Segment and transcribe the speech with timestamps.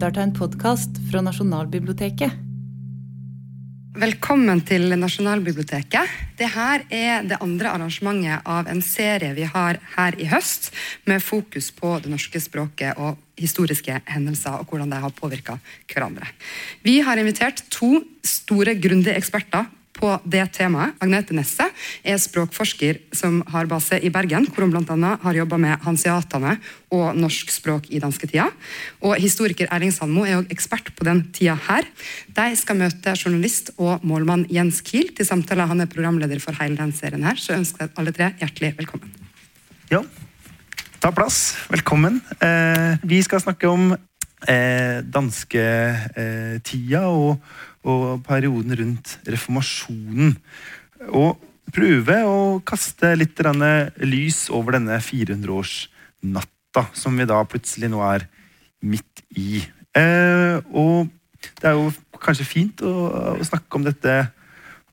[0.00, 2.36] lytter til en podkast fra Nasjonalbiblioteket.
[4.00, 6.14] Velkommen til Nasjonalbiblioteket.
[6.38, 10.70] Dette er det andre arrangementet av en serie vi har her i høst,
[11.04, 15.58] med fokus på det norske språket og historiske hendelser og hvordan de har påvirka
[15.92, 16.32] hverandre.
[16.80, 19.68] Vi har invitert to store, grundige eksperter
[20.00, 20.96] på det temaet.
[21.02, 21.66] Agnete Nesse
[22.02, 25.16] er språkforsker som har base i Bergen, hvor hun bl.a.
[25.22, 26.56] har jobba med hanseatene
[26.94, 28.48] og norsk språk i dansketida.
[29.04, 31.86] Og historiker Erling Sandmo er òg ekspert på den tida her.
[32.36, 35.68] De skal møte journalist og målmann Jens Kiel til samtale.
[35.70, 39.12] Han er programleder for hele den serien her, så ønsker jeg alle tre hjertelig velkommen.
[39.90, 40.04] Ja,
[41.02, 41.56] ta plass.
[41.72, 42.20] Velkommen.
[42.40, 47.42] Eh, vi skal snakke om eh, dansketida eh, og
[47.86, 50.34] og perioden rundt reformasjonen.
[51.16, 51.38] Og
[51.72, 53.40] prøve å kaste litt
[54.04, 58.26] lys over denne 400-årsnatta, som vi da plutselig nå er
[58.80, 59.62] midt i.
[59.96, 61.08] Eh, og
[61.60, 62.92] det er jo kanskje fint å,
[63.40, 64.18] å snakke om dette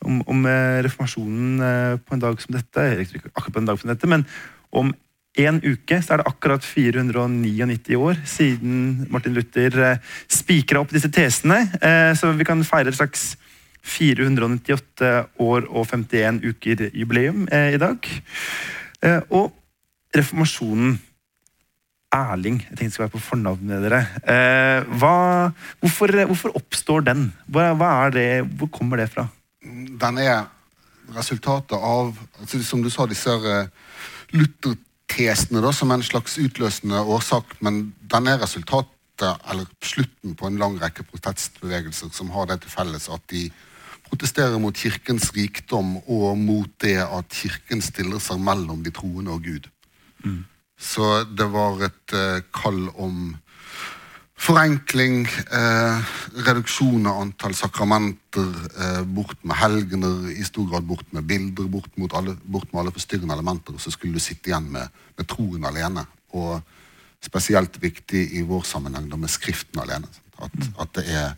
[0.06, 2.86] om, om eh, reformasjonen eh, på en dag som dette,
[3.34, 4.26] akkurat på en dag som dette, men
[4.72, 4.94] om
[5.38, 10.00] en uke så er det akkurat 499 år siden Martin Luther eh,
[10.32, 11.60] spikra opp disse tesene.
[11.78, 13.36] Eh, så vi kan feire et slags
[13.88, 15.12] 498
[15.44, 18.10] år og 51 uker jubileum eh, i dag.
[19.30, 19.54] Og
[20.16, 20.98] reformasjonen
[22.18, 24.00] Erling, jeg tenkte jeg skulle være på fornavnet dere.
[24.98, 25.12] Hva,
[25.84, 27.26] hvorfor, hvorfor, oppstår den?
[27.52, 29.28] Hva, hva det, hvor kommer det fra?
[29.62, 30.48] Den er
[31.14, 33.36] resultatet av altså, Som du sa, disse
[34.34, 34.80] Luther
[35.18, 38.94] tesene da, som en slags utløsende årsak, men den er resultatet,
[39.50, 43.48] eller slutten på en lang rekke protestbevegelser som har det til felles at de
[44.08, 49.44] protesterer mot kirkens rikdom og mot det at kirken stiller seg mellom de troende og
[49.48, 49.68] Gud.
[50.24, 50.46] Mm.
[50.78, 53.34] Så det var et uh, kall om
[54.38, 56.04] Forenkling, eh,
[56.46, 61.90] reduksjon av antall sakramenter, eh, bort med helgener, i stor grad bort med bilder, bort,
[62.14, 63.74] alle, bort med alle forstyrrende elementer.
[63.74, 66.06] Og så skulle du sitte igjen med, med, troen alene.
[66.34, 66.62] Og
[67.24, 70.08] spesielt viktig i vår sammenheng da med Skriften alene.
[70.38, 71.34] At, at, det er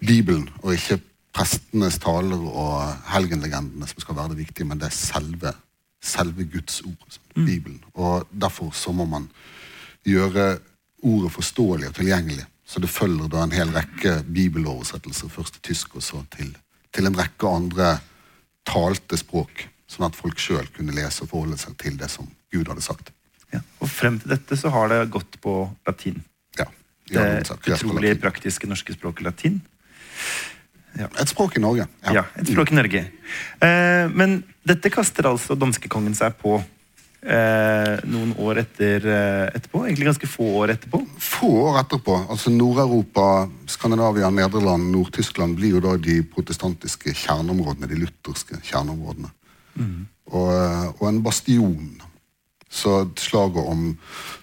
[0.00, 0.98] Bibelen og ikke
[1.32, 5.54] prestenes taler og helgenlegendene som skal være det viktige, men det er selve,
[6.02, 7.06] selve Guds ord.
[7.08, 7.80] Sånn, Bibelen.
[7.94, 9.30] Og derfor så må man
[10.04, 10.58] gjøre
[11.04, 12.46] ordet forståelig og tilgjengelig.
[12.64, 16.54] Så det følger da en hel rekke bibeloversettelser, først til tysk og så til,
[16.94, 17.90] til en rekke andre
[18.64, 22.70] talte språk, sånn at folk sjøl kunne lese og forholde seg til det som Gud
[22.72, 23.12] hadde sagt.
[23.52, 26.22] Ja, og frem til dette så har det gått på latin.
[26.58, 26.66] Ja,
[27.12, 29.60] det utrolig praktiske norske språket latin.
[30.94, 31.08] Ja.
[31.20, 31.86] Et språk i Norge.
[32.06, 33.02] Ja, ja et språk i Norge.
[33.60, 36.56] Eh, men dette kaster altså danskekongen seg på
[37.24, 39.84] eh, noen år etter, eh, etterpå?
[39.84, 41.00] Egentlig ganske få år etterpå?
[41.18, 42.16] Få år etterpå.
[42.30, 49.30] altså Nord-Europa, Skandinavia, Nederland, Nord-Tyskland blir jo da de protestantiske kjerneområdene, de lutherske kjerneområdene.
[49.74, 50.06] Mm.
[50.32, 52.02] Og, eh, og, en bastion.
[52.70, 53.98] Så slaget om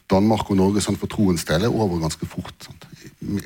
[0.10, 2.56] Danmark og Norge sånn for troens del er over ganske fort.
[2.64, 2.86] Sant?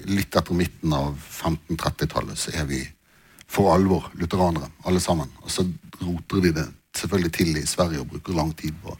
[0.05, 2.83] Litt etter midten av 1530-tallet så er vi
[3.47, 5.29] for alvor lutheranere, alle sammen.
[5.41, 5.65] Og så
[6.01, 8.95] roter de det selvfølgelig til i Sverige og bruker lang tid på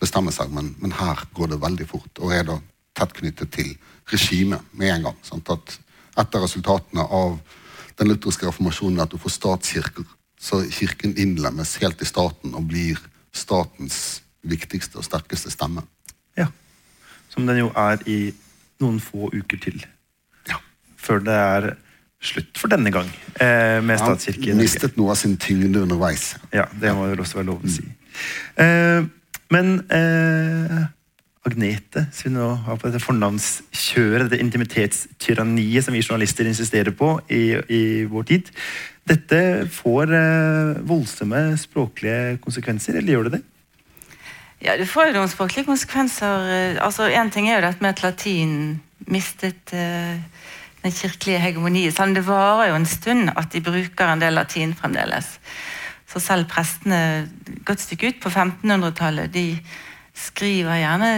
[0.00, 2.58] bestemme seg, men, men, her går det veldig fort, og er da
[2.96, 3.74] tett knyttet til
[4.12, 5.18] regimet med en gang.
[5.26, 5.50] Sant?
[5.52, 5.78] At
[6.16, 7.38] et av resultatene av
[7.96, 10.06] den lutherske reformasjonen er at du får statskirker.
[10.40, 13.00] Så kirken innlemmes helt i staten og blir
[13.36, 15.84] statens viktigste og sterkeste stemme.
[16.36, 16.48] Ja,
[17.32, 18.32] Som den jo er i
[18.80, 19.82] noen få uker til.
[20.48, 20.60] Ja.
[20.96, 21.68] Før det er
[22.24, 23.08] slutt for denne gang
[23.40, 24.54] eh, med statskirken.
[24.54, 26.34] Han mistet noe av sin tyngde underveis.
[26.54, 27.84] Ja, det må vel også være lov å si.
[27.84, 27.96] Mm.
[28.64, 29.08] Eh,
[29.54, 30.84] men eh,
[31.46, 37.12] Agnete, som vi nå har på dette fornavnskjøret, dette intimitetstyranniet som vi journalister insisterer på
[37.30, 38.50] i, i vår tid,
[39.06, 39.40] dette
[39.70, 43.44] får eh, voldsomme språklige konsekvenser, eller gjør det det?
[44.64, 46.80] Ja, det får jo noen språklige konsekvenser.
[46.82, 48.54] Altså, Én ting er jo dette med at latin
[49.06, 50.16] mistet eh,
[50.82, 51.94] den kirkelige hegemoniet.
[51.94, 55.36] Sånn, det varer jo en stund at de bruker en del latin fremdeles.
[56.16, 57.28] Så selv prestene
[57.68, 59.50] godt stykke ut på 1500-tallet de
[60.16, 61.10] skriver gjerne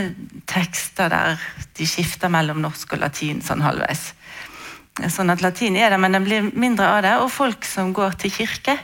[0.51, 1.43] tekster der
[1.79, 4.09] de skifter mellom norsk og latin sånn halvveis.
[5.07, 7.13] Sånn at latin er der, men det blir mindre av det.
[7.23, 8.75] Og folk som går til kirke,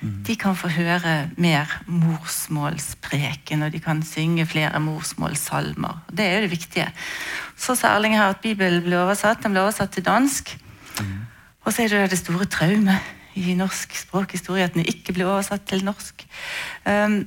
[0.00, 0.14] mm.
[0.24, 6.00] de kan få høre mer morsmålspreken, og de kan synge flere morsmålssalmer.
[6.08, 6.88] Det er jo det viktige.
[7.60, 9.44] Så sa Erling her at Bibelen ble oversatt.
[9.44, 10.56] Den ble oversatt til dansk.
[11.02, 11.14] Mm.
[11.66, 15.66] Og så er det det store traumet i norsk språkhistorie at den ikke ble oversatt
[15.70, 16.24] til norsk.
[16.84, 17.22] Um,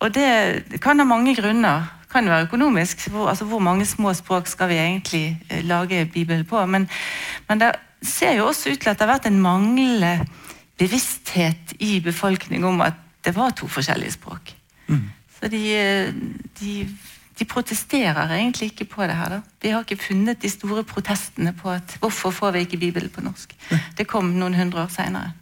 [0.00, 1.88] og det, kan ha mange grunner.
[2.02, 3.08] Det kan være økonomisk.
[3.10, 6.66] Hvor, altså, hvor mange små språk skal vi egentlig eh, lage Bibelen på?
[6.66, 6.88] Men,
[7.48, 7.72] men det
[8.02, 10.26] ser jo også ut til at det har vært en manglende
[10.78, 14.52] bevissthet i befolkningen om at det var to forskjellige språk.
[15.40, 16.14] Så de, eh,
[16.60, 16.88] de,
[17.38, 19.28] de protesterer egentlig ikke på det her.
[19.28, 19.40] da.
[19.62, 23.20] De har ikke funnet de store protestene på at hvorfor får vi ikke Bibelen på
[23.20, 23.56] norsk.
[23.98, 25.32] Det kom noen hundre år seinere.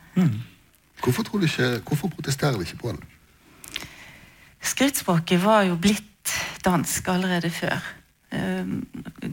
[1.03, 3.03] Hvorfor, tror du ikke, hvorfor protesterer vi ikke på den?
[4.65, 6.33] Skriftspråket var jo blitt
[6.65, 7.83] dansk allerede før.
[8.33, 8.67] Eh,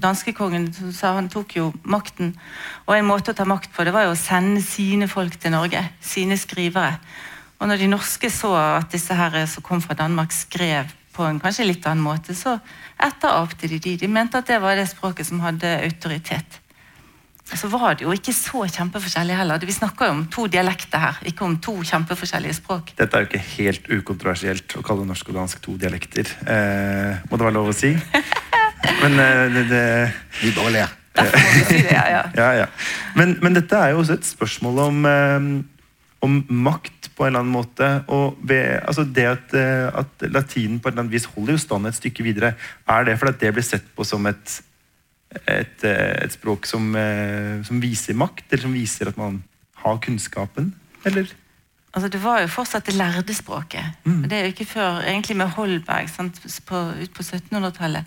[0.02, 2.34] Danskekongen sa han tok jo makten,
[2.88, 5.56] og en måte å ta makt på det var jo å sende sine folk til
[5.56, 5.84] Norge.
[6.02, 6.98] Sine skrivere.
[7.62, 11.40] Og når de norske så at disse her som kom fra Danmark, skrev på en
[11.40, 12.58] kanskje litt annen måte, så
[13.02, 13.98] etterapte de de.
[14.02, 16.61] De mente at det var det språket som hadde autoritet.
[17.58, 19.66] Så var det jo ikke så kjempeforskjellig heller.
[19.68, 22.94] Vi snakker jo om to dialekter her, ikke om to kjempeforskjellige språk.
[22.98, 26.32] Dette er jo ikke helt ukontroversielt å kalle norsk og dansk to dialekter.
[26.48, 27.92] Eh, må det være lov å si?
[29.04, 29.86] Men eh, det, det
[30.42, 30.98] Vi bare ler.
[31.68, 32.24] Si det, ja, ja.
[32.42, 32.68] Ja, ja.
[33.20, 35.48] Men, men dette er jo også et spørsmål om, eh,
[36.24, 37.90] om makt på en eller annen måte.
[38.14, 41.64] Og ved, altså det at, eh, at latinen på et eller annet vis holder jo
[41.66, 42.54] stand et stykke videre,
[42.88, 44.62] er det fordi det blir sett på som et,
[45.48, 49.44] et, eh, et språk som, eh, som viser makt, eller som viser at man
[49.84, 50.74] har kunnskapen?
[51.06, 51.32] Eller?
[51.94, 53.84] Altså, det var jo fortsatt det lærde språket.
[54.06, 54.22] Mm.
[54.24, 58.06] Det er jo ikke før egentlig med Holberg sant, på, ut på 1700-tallet,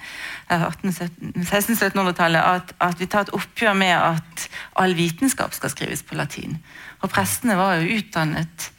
[0.51, 4.47] eh, 1600-1700-tallet, at, at vi tar et oppgjør med at
[4.81, 6.57] all vitenskap skal skrives på latin.
[7.03, 8.71] Og prestene var jo utdannet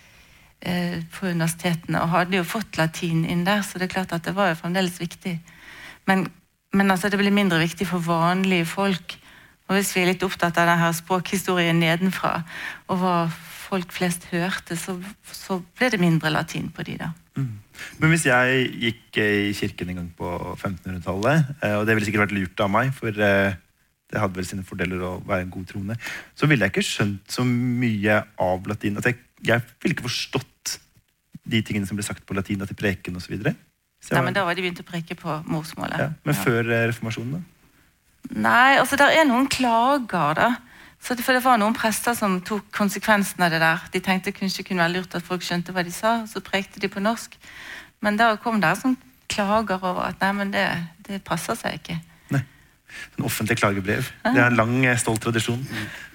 [0.66, 4.26] eh, på universitetene og hadde jo fått latin inn der, så det er klart at
[4.26, 5.38] det var jo fremdeles viktig.
[6.10, 6.26] Men,
[6.75, 9.18] men altså, det blir mindre viktig for vanlige folk.
[9.66, 12.38] Og hvis vi er litt opptatt av denne språkhistorien nedenfra,
[12.92, 13.18] og hva
[13.66, 14.94] folk flest hørte, så,
[15.33, 17.13] så ble det mindre latin på de da.
[17.36, 22.07] Men hvis jeg gikk eh, i kirken en gang på 1500-tallet, eh, og det ville
[22.07, 23.57] sikkert vært lurt av meg, for eh,
[24.12, 25.98] det hadde vel sine fordeler å være en god troende,
[26.38, 29.01] så ville jeg ikke skjønt så mye av latin.
[29.01, 29.19] At jeg,
[29.50, 30.77] jeg ville ikke forstått
[31.45, 33.36] de tingene som ble sagt på latin, til preken osv.
[34.12, 36.00] Nei, men da var de begynt å preke på morsmålet.
[36.00, 37.42] ja, men før eh, reformasjonen, da?
[38.36, 40.50] Nei, altså det er noen klager, da.
[41.02, 43.84] Så det, for det var noen prester som tok konsekvensen av det der.
[43.94, 46.81] De tenkte kanskje kunne være lurt at folk skjønte hva de sa, og så prekte
[46.81, 47.38] de på norsk.
[48.02, 48.98] Men da kom det sånn
[49.30, 50.66] klager over at nei, men det,
[51.06, 52.00] det passer seg ikke.
[53.18, 54.08] En offentlig klagebrev.
[54.24, 55.62] Det er en lang, eh, stolt tradisjon.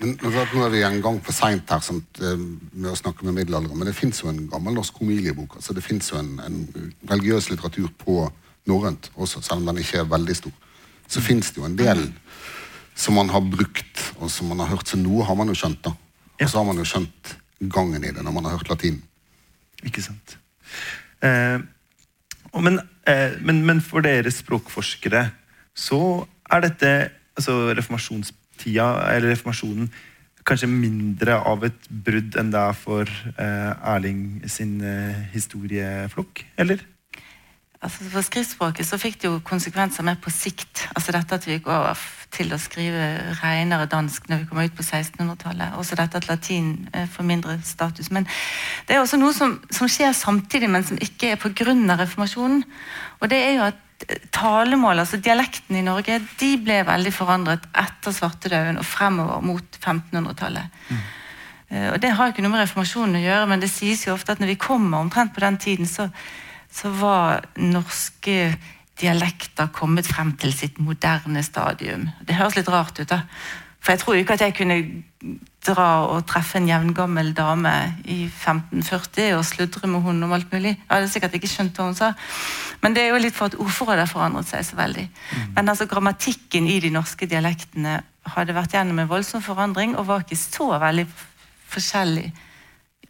[0.01, 2.37] Men, men at nå er vi en gang for seint her sant, eh,
[2.73, 5.59] med å snakke med middelalderen, men det fins jo en gammel norsk homiliebok.
[5.59, 6.61] altså Det fins jo en, en
[7.11, 8.23] religiøs litteratur på
[8.71, 10.57] norrønt også, selv om den ikke er veldig stor.
[11.11, 12.07] Så fins det jo en del
[12.95, 14.89] som man har brukt, og som man har hørt.
[14.89, 15.95] Så noe har man jo skjønt, da.
[16.41, 17.37] Og så har man jo skjønt
[17.73, 19.01] gangen i det når man har hørt latin.
[19.85, 20.37] Ikke sant.
[21.25, 21.59] Eh,
[22.61, 25.29] men, eh, men, men for dere språkforskere
[25.77, 26.01] så
[26.51, 26.93] er dette
[27.37, 29.91] altså reformasjonstida, eller reformasjonen,
[30.47, 36.83] kanskje mindre av et brudd enn det er for eh, Erling sin eh, historieflokk, eller?
[37.81, 40.83] Altså For skriftspråket så fikk det jo konsekvenser mer på sikt.
[40.93, 42.01] Altså dette at vi gikk over
[42.31, 43.07] til å skrive
[43.41, 45.79] renere dansk når vi kommer ut på 1600-tallet.
[45.81, 48.11] Også dette at latin eh, får mindre status.
[48.13, 48.29] Men
[48.89, 51.97] det er også noe som, som skjer samtidig, men som ikke er pga.
[52.03, 52.65] reformasjonen.
[53.21, 53.81] Og det er jo at
[54.35, 60.79] talemål, altså dialekten i Norge, de ble veldig forandret etter svartedauden og fremover mot 1500-tallet.
[60.89, 61.01] Mm.
[61.93, 64.41] Og Det har ikke noe med reformasjonen å gjøre, men det sies jo ofte at
[64.43, 66.09] når vi kommer omtrent på den tiden, så,
[66.73, 68.57] så var norske
[69.01, 72.09] dialekter kommet frem til sitt moderne stadium.
[72.27, 73.23] Det høres litt rart ut, da.
[73.81, 74.81] For jeg tror ikke at jeg kunne
[75.67, 77.73] dra og treffe en jevngammel dame
[78.09, 80.73] i 1540 og sludre med henne om alt mulig.
[80.79, 82.13] Jeg hadde sikkert ikke skjønt hva hun sa.
[82.81, 85.05] Men det er jo litt for at ordforrådet har forandret seg så veldig.
[85.57, 87.99] Men altså grammatikken i de norske dialektene
[88.35, 91.05] hadde vært gjennom en voldsom forandring og var ikke så veldig
[91.71, 92.31] forskjellig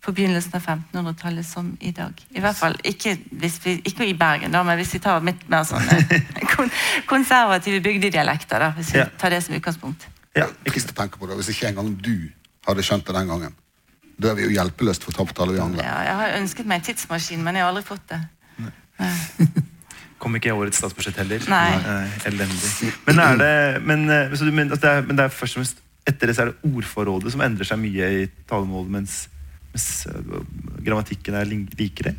[0.01, 2.17] på begynnelsen av 1500-tallet som i dag.
[2.35, 5.43] I hvert fall ikke, hvis vi, ikke i Bergen, da, men hvis vi tar litt
[5.53, 5.99] mer sånne
[7.07, 8.59] konservative bygdedialekter.
[8.65, 9.07] Da, hvis vi Ja.
[9.19, 10.09] tar det som utgangspunkt.
[10.37, 12.31] Ja, ikke tenke på det, Hvis ikke engang du
[12.69, 13.57] hadde skjønt det den gangen,
[14.21, 15.85] da er vi jo hjelpeløst fortapt alle vi andre.
[15.85, 18.21] Ja, jeg har ønsket meg en tidsmaskin, men jeg har aldri fått det.
[20.21, 21.45] Kom ikke i årets statsbudsjett heller.
[21.49, 21.69] Nei.
[21.79, 22.91] Eh, elendig.
[23.07, 23.55] Men er det
[23.89, 26.29] men, eh, så du, men, altså det er, men det er først og fremst etter
[26.29, 29.17] det så er det ordforrådet som endrer seg mye i talemålet, mens,
[29.73, 30.35] mens eh,
[30.85, 32.15] grammatikken er likere?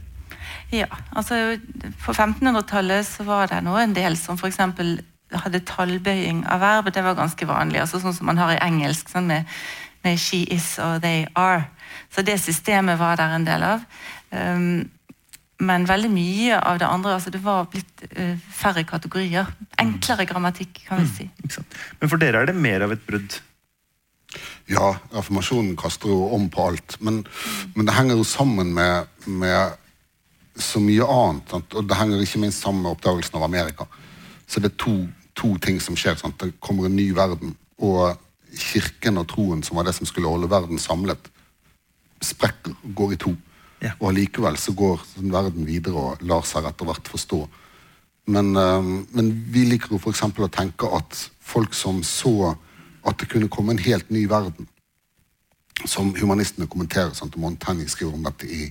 [0.72, 1.58] Ja, altså
[2.02, 4.60] På 1500-tallet så var det nå en del som f.eks.
[5.44, 6.92] hadde tallbøying av verb.
[6.96, 7.82] Det var ganske vanlig.
[7.84, 9.60] altså Sånn som man har i engelsk, sånn med,
[10.04, 11.68] med 'she is' og 'they are'.
[12.12, 13.80] Så det systemet var der en del av.
[14.32, 14.90] Um,
[15.60, 19.46] men veldig mye av det andre altså Det var blitt uh, færre kategorier.
[19.80, 21.30] Enklere grammatikk, kan vi si.
[21.44, 21.64] Ikke?
[22.00, 23.40] Men for dere er det mer av et brudd.
[24.72, 26.98] Ja, reformasjonen kaster jo om på alt.
[27.00, 27.26] Men,
[27.76, 29.78] men det henger jo sammen med, med
[30.56, 31.50] så mye annet.
[31.52, 31.76] Sant?
[31.76, 33.88] Og det henger ikke minst sammen med oppdagelsen av Amerika.
[34.48, 34.96] Så det er to,
[35.36, 36.16] to ting som skjer.
[36.20, 36.40] Sant?
[36.40, 37.56] Det kommer en ny verden.
[37.78, 38.16] Og
[38.58, 41.32] kirken og troen, som var det som skulle holde verden samlet,
[42.22, 43.36] sprekker og går i to.
[43.82, 43.96] Ja.
[44.00, 47.42] Og allikevel så går verden videre og lar seg etter hvert forstå.
[48.30, 50.24] Men, eh, men vi liker jo f.eks.
[50.24, 52.54] å tenke at folk som så
[53.08, 54.68] at det kunne komme en helt ny verden,
[55.90, 57.34] som humanistene kommenterer, sant?
[57.36, 58.68] og Montaigne skriver om dette i,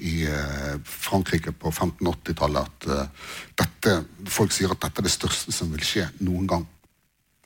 [0.00, 3.98] i eh, Frankrike på 1580-tallet, at eh, dette,
[4.32, 6.64] folk sier at dette er det største som vil skje noen gang.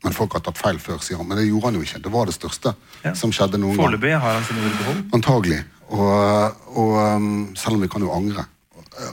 [0.07, 1.27] Men folk har tatt feil før, sier han.
[1.27, 1.99] Men det gjorde han jo ikke.
[2.05, 3.15] Det var det største Ja.
[3.19, 3.75] som skjedde noen.
[3.79, 5.01] Foreløpig har han sine ord i behold.
[5.19, 5.59] Antagelig.
[5.91, 7.27] Og, og um,
[7.59, 8.47] selv om vi kan jo angre.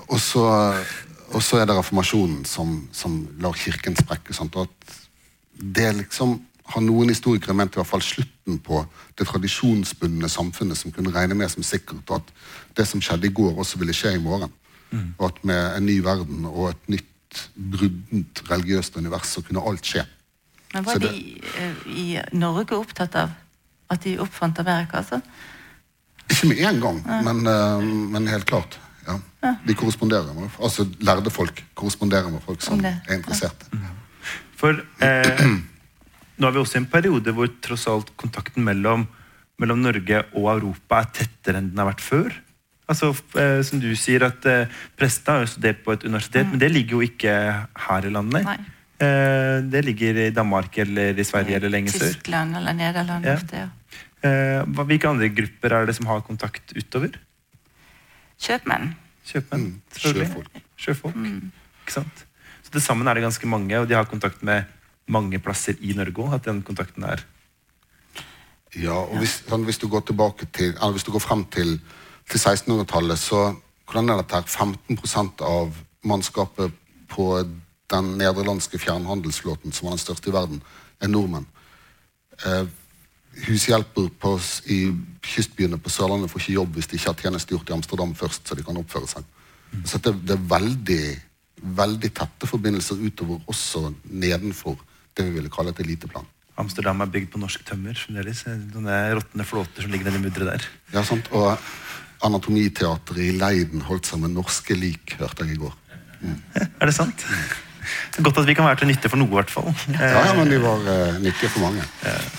[0.07, 0.45] Og så,
[1.33, 4.33] og så er det reformasjonen som, som lar kirken sprekke.
[4.37, 4.55] Sant?
[4.55, 4.97] Og at
[5.59, 6.37] det liksom
[6.73, 8.79] har noen historikere ment i hvert fall slutten på
[9.19, 12.31] det tradisjonsbundne samfunnet som kunne regne med som sikkert, og at
[12.79, 14.53] det som skjedde i går, også ville skje i morgen.
[15.17, 19.85] Og at med en ny verden og et nytt bruddent religiøst univers så kunne alt
[19.89, 20.05] skje.
[20.73, 23.29] Men var det- de eh, i Norge opptatt av
[23.93, 24.97] at de oppfant Amerika?
[25.03, 25.21] altså?
[26.31, 27.81] Ikke med en gang, men, eh,
[28.15, 28.77] men helt klart.
[29.07, 29.17] Ja.
[29.67, 33.67] De korresponderer med altså lærde folk korresponderer med folk som er interesserte.
[34.55, 35.41] For eh,
[36.39, 39.03] nå er vi også i en periode hvor tross alt kontakten mellom,
[39.59, 42.31] mellom Norge og Europa er tettere enn den har vært før.
[42.87, 46.59] Altså, eh, som du sier, at eh, Prestene har jo studert på et universitet, men
[46.59, 47.35] det ligger jo ikke
[47.89, 48.43] her i landet.
[48.47, 48.57] Nei.
[49.01, 52.11] Eh, det ligger i Danmark eller i Sverige eller lenger sør.
[52.13, 53.25] Tyskland eller Nederland.
[53.25, 53.37] Ja.
[53.39, 53.69] ofte, ja.
[54.23, 57.17] Eh, hvilke andre grupper er det som har kontakt utover?
[58.39, 58.93] Kjøpmenn.
[59.27, 59.81] Kjøpmenn?
[59.95, 60.13] Sjøfolk.
[60.21, 60.63] selvfølgelig.
[60.77, 61.15] sjøfolk.
[61.15, 61.51] Mm.
[61.83, 62.25] Ikke sant?
[62.63, 64.63] Så til sammen er det ganske mange, og de har kontakt med
[65.07, 66.35] mange plasser i Norge òg.
[66.35, 67.25] At den kontakten er
[68.73, 71.75] Ja, og hvis, sånn, hvis du går tilbake til, eller hvis du går frem til,
[72.25, 73.53] til 1600-tallet, så
[73.85, 74.47] hvordan er dette her?
[74.49, 75.75] 15% av
[76.09, 76.73] mannskapet
[77.11, 77.27] på
[77.91, 80.61] den nederlandske fjernhandelsflåten, som var den største i verden,
[81.01, 81.45] er nordmenn.
[82.45, 82.65] Eh,
[83.47, 84.33] hushjelper på,
[84.69, 84.79] i
[85.25, 88.57] kystbyene på Sørlandet får ikke jobb hvis de ikke har tjenestegjort i Amsterdam først, så
[88.57, 89.25] de kan oppføre seg.
[89.89, 91.03] Så det, det er veldig,
[91.81, 94.77] veldig tette forbindelser utover, også nedenfor
[95.17, 96.29] det vi ville kalle et eliteplan.
[96.61, 97.97] Amsterdam er bygd på norsk tømmer.
[97.97, 98.43] fremdeles.
[98.45, 100.67] Sånne råtne flåter som ligger nedi mudderet der.
[100.93, 101.31] Ja, sant?
[101.33, 101.57] Og
[102.23, 105.73] Anatomiteatret i Leiden holdt seg med norske lik, hørte jeg i går.
[106.79, 107.25] Er det sant?
[108.13, 109.69] Det er Godt at vi kan være til nytte for noe, i hvert fall.
[109.93, 111.85] Ja, ja men de var uh, nyttige for mange.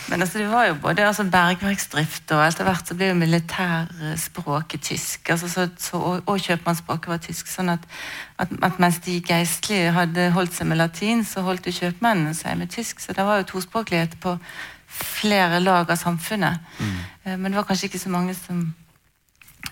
[0.09, 4.87] Men altså, det var jo både altså, bergverksdrift og etter hvert så ble jo militærspråket
[4.91, 5.31] tysk.
[5.35, 7.51] Altså, så, så, og, og kjøpmannsspråket var tysk.
[7.51, 7.89] sånn at,
[8.39, 12.59] at, at mens de geistlige hadde holdt seg med latin, så holdt jo kjøpmennene seg
[12.61, 13.03] med tysk.
[13.05, 14.39] Så det var jo tospråklighet på
[14.95, 16.63] flere lag av samfunnet.
[16.79, 16.97] Mm.
[17.41, 18.84] Men det var kanskje ikke så mange som eh,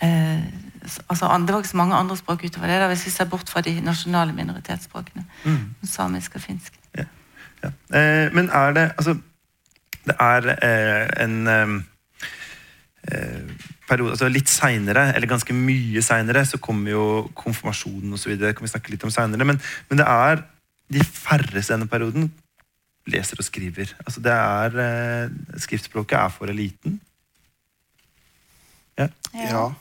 [0.01, 3.51] altså, Det var ikke så mange andre språk utover det, da, hvis vi ser bort
[3.51, 5.25] fra de nasjonale minoritetsspråkene.
[5.85, 6.79] Samisk og finsk.
[6.99, 7.05] Ja.
[7.63, 7.71] Ja.
[7.99, 9.17] Eh, men er det Altså,
[10.07, 11.83] det er eh, en eh,
[13.13, 13.51] eh,
[13.89, 18.39] periode altså Litt seinere, eller ganske mye seinere, så kommer jo konfirmasjonen osv.
[18.41, 20.43] Det kan vi snakke litt om senere, men, men det er
[20.93, 22.33] de færreste i denne perioden
[23.11, 23.95] leser og skriver.
[24.07, 27.01] Altså det er eh, Skriftspråket er for eliten.
[28.99, 29.09] Ja.
[29.35, 29.73] Ja.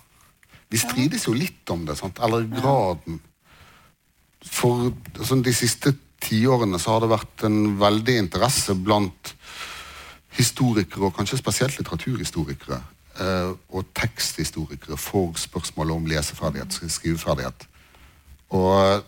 [0.72, 2.22] De strides jo litt om det, sant?
[2.24, 3.20] eller graden.
[4.42, 9.34] For altså, de siste tiårene så har det vært en veldig interesse blant
[10.38, 12.80] historikere, og kanskje spesielt litteraturhistorikere,
[13.20, 17.68] eh, og teksthistorikere for spørsmålet om leseferdighet, skriveferdighet.
[18.56, 19.04] Og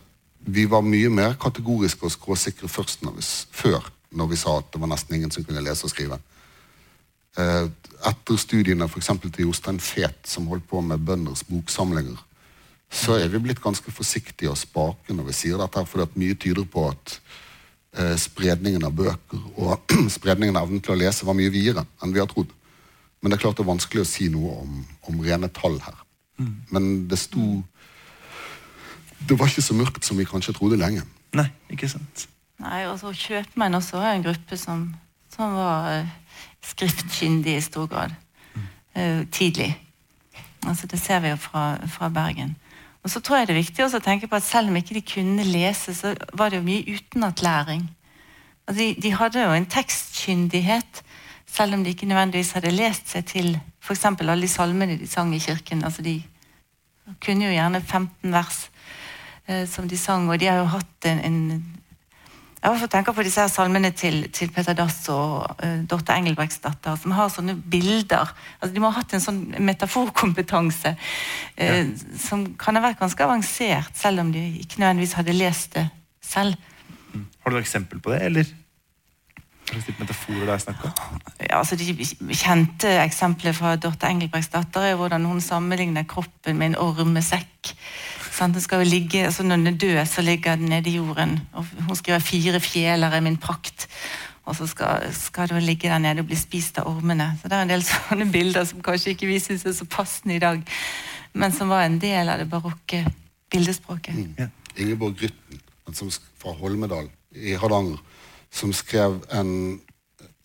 [0.46, 4.72] vi var mye mer kategoriske og skråsikre først når vi, før, når vi sa at
[4.74, 6.20] det var nesten ingen som kunne lese og skrive.
[7.38, 7.66] Eh,
[8.06, 12.20] etter studiene for eksempel til Jostein Fet, som holdt på med bønders boksamlinger,
[12.94, 16.68] så er vi blitt ganske forsiktige og spake når vi sier dette, fordi mye tyder
[16.70, 17.16] på at
[17.98, 22.14] eh, spredningen av bøker og spredningen av evnen til å lese var mye videre enn
[22.14, 22.54] vi har trodd.
[23.22, 25.98] Men det er klart det er vanskelig å si noe om, om rene tall her.
[26.74, 27.62] Men det sto
[29.24, 31.06] Det var ikke så mørkt som vi kanskje trodde lenge.
[31.38, 32.26] Nei, ikke sant?
[32.60, 34.90] Nei, og så Kjøpmenn også er en gruppe som,
[35.32, 36.12] som var eh,
[36.64, 38.16] skriftkyndige i stor grad.
[38.96, 39.78] Uh, tidlig.
[40.68, 42.56] Altså, det ser vi jo fra, fra Bergen.
[43.04, 45.04] Og så tror jeg det er viktig å tenke på at selv om ikke de
[45.04, 47.84] kunne lese, så var det jo mye utenatlæring.
[48.68, 51.04] Altså, de, de hadde jo en tekstkyndighet,
[51.46, 53.50] selv om de ikke nødvendigvis hadde lest seg til
[53.84, 54.06] f.eks.
[54.06, 55.84] alle de salmene de sang i kirken.
[55.84, 56.22] altså de
[57.26, 58.70] Kunne jo gjerne 15 vers
[59.50, 61.66] uh, som de sang, og de har jo hatt en, en
[62.64, 66.16] jeg har fått tenke på disse her salmene til, til Peter Dass og uh, Dorte
[66.16, 68.32] Engelbrektsdatter, som har sånne bilder.
[68.62, 71.92] Altså, de må ha hatt en sånn metaforkompetanse uh,
[72.24, 75.90] som kan ha vært ganske avansert, selv om de ikke nødvendigvis hadde lest det
[76.24, 76.56] selv.
[77.12, 77.28] Mm.
[77.44, 78.56] Har du noe eksempel på det, eller?
[79.74, 81.20] Metaforer det er snakk om?
[81.42, 86.82] Ja, altså De kjente eksemplene fra Dorte Engelbrektsdatter er hvordan hun sammenligner kroppen med en
[86.84, 87.76] ormesekk.
[88.34, 88.56] Sant?
[88.56, 91.40] Den skal jo ligge, altså Når den er død, så ligger den nede i jorden.
[91.54, 93.88] Og hun skriver 'fire fjeler er min prakt'.
[94.46, 97.40] Og så skal, skal det ligge der nede og bli spist av ormene.
[97.42, 100.36] Så Det er en del sånne bilder som kanskje ikke vi syns er så passende
[100.36, 100.64] i dag,
[101.34, 103.06] men som var en del av det barokke
[103.52, 104.16] bildespråket.
[104.16, 104.36] Mm.
[104.40, 104.48] Ja.
[104.78, 107.98] Ingeborg Grytten som, fra Holmedal i Hardanger,
[108.52, 109.82] som skrev en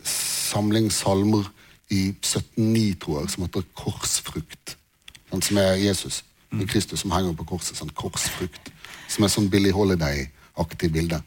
[0.04, 1.50] samling salmer
[1.90, 4.76] i 1709, tror jeg, som heter 'Korsfrukt'.
[5.33, 6.67] Den som er Jesus mm.
[6.71, 7.76] Kristus som henger på korset.
[7.78, 8.73] Sånn korsfrukt.
[9.09, 11.21] Som er sånn Billy Holiday-aktig bilde.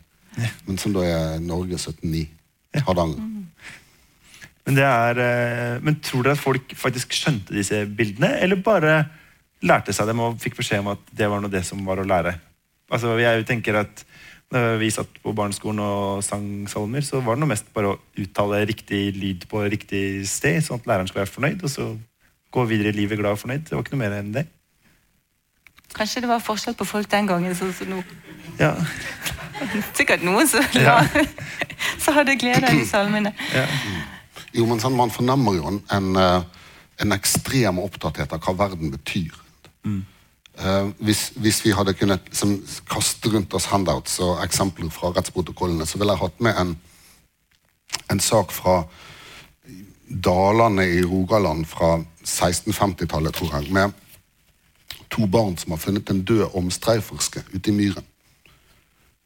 [0.67, 2.27] Men som da er Norge 1709.
[2.71, 2.85] Ja.
[2.87, 3.19] Hardanger.
[3.19, 3.47] Mm.
[4.65, 9.01] Men, det er, eh, men tror dere at folk faktisk skjønte disse bildene, eller bare
[9.65, 12.07] lærte seg dem og fikk beskjed om at det var noe det som var å
[12.07, 12.35] lære?
[12.91, 14.05] Altså, jeg tenker at
[14.51, 17.99] når vi satt på barneskolen og sang salmer, så var det noe mest bare å
[18.19, 21.87] uttale riktig lyd på riktig sted, sånn at læreren skulle være fornøyd, og så
[22.51, 23.63] gå videre i livet glad og fornøyd.
[23.67, 24.45] Det var ikke noe mer enn det.
[25.95, 28.01] Kanskje det var forskjell på folk den gangen sånn som nå.
[28.59, 28.73] Ja.
[29.97, 30.99] Sikkert noen som, ja.
[32.03, 33.33] så hadde glede av de salmene.
[33.53, 33.67] Ja.
[34.55, 39.37] Jo, men sånn, Man fornemmer jo en, en, eh, ekstrem opptatthet av hva verden betyr.
[39.85, 40.01] Mm.
[40.61, 42.57] Uh, hvis, hvis, vi hadde kunnet som,
[42.91, 46.73] kaste rundt oss handouts og eksempler fra rettsprotokollene, så ville jeg hatt med en,
[48.11, 48.81] en sak fra
[50.11, 51.95] Dalane i Rogaland fra
[52.27, 53.71] 1650-tallet, tror jeg.
[53.73, 53.95] med
[55.11, 58.07] to barn som har funnet en død omstreiferske ute i myren.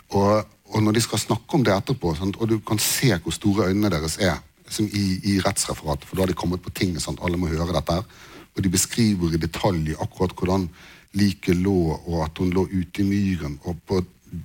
[0.10, 3.34] Og, og, når de skal snakke om det etterpå, sant, og du kan se hvor
[3.34, 4.38] store øynene deres er
[4.82, 8.00] i, i, rettsreferatet, for da har de kommet på tinget, sant, alle må høre dette,
[8.00, 8.04] her,
[8.56, 10.70] og de beskriver i detalj akkurat hvordan
[11.16, 14.02] liket lå, og at hun lå ute i myren, og på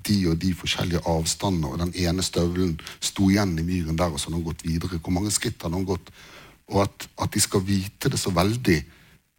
[0.07, 4.21] de og de forskjellige avstander, og den ene støvelen sto igjen i myren der, og
[4.21, 5.01] så hadde hun gått videre.
[5.03, 6.13] Hvor mange skritt hadde hun gått?
[6.71, 8.79] Og at, at de skal vite det så veldig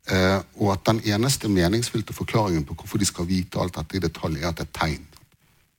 [0.09, 4.03] Eh, og at den eneste meningsfylte forklaringen på hvorfor de skal vite alt dette i
[4.03, 5.05] detalj, er at det er tegn.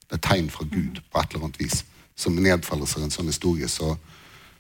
[0.06, 1.82] Det er tegn fra Gud på et eller annet vis
[2.14, 3.68] som nedfeller seg en sånn historie.
[3.68, 3.96] Så,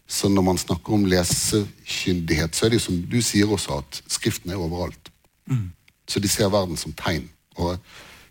[0.06, 4.02] så, når man snakker om lesekyndighet, så er det jo som du sier også, at
[4.10, 5.12] Skriften er overalt.
[5.46, 5.70] Mm.
[6.08, 7.28] Så de ser verden som tegn.
[7.60, 7.76] Og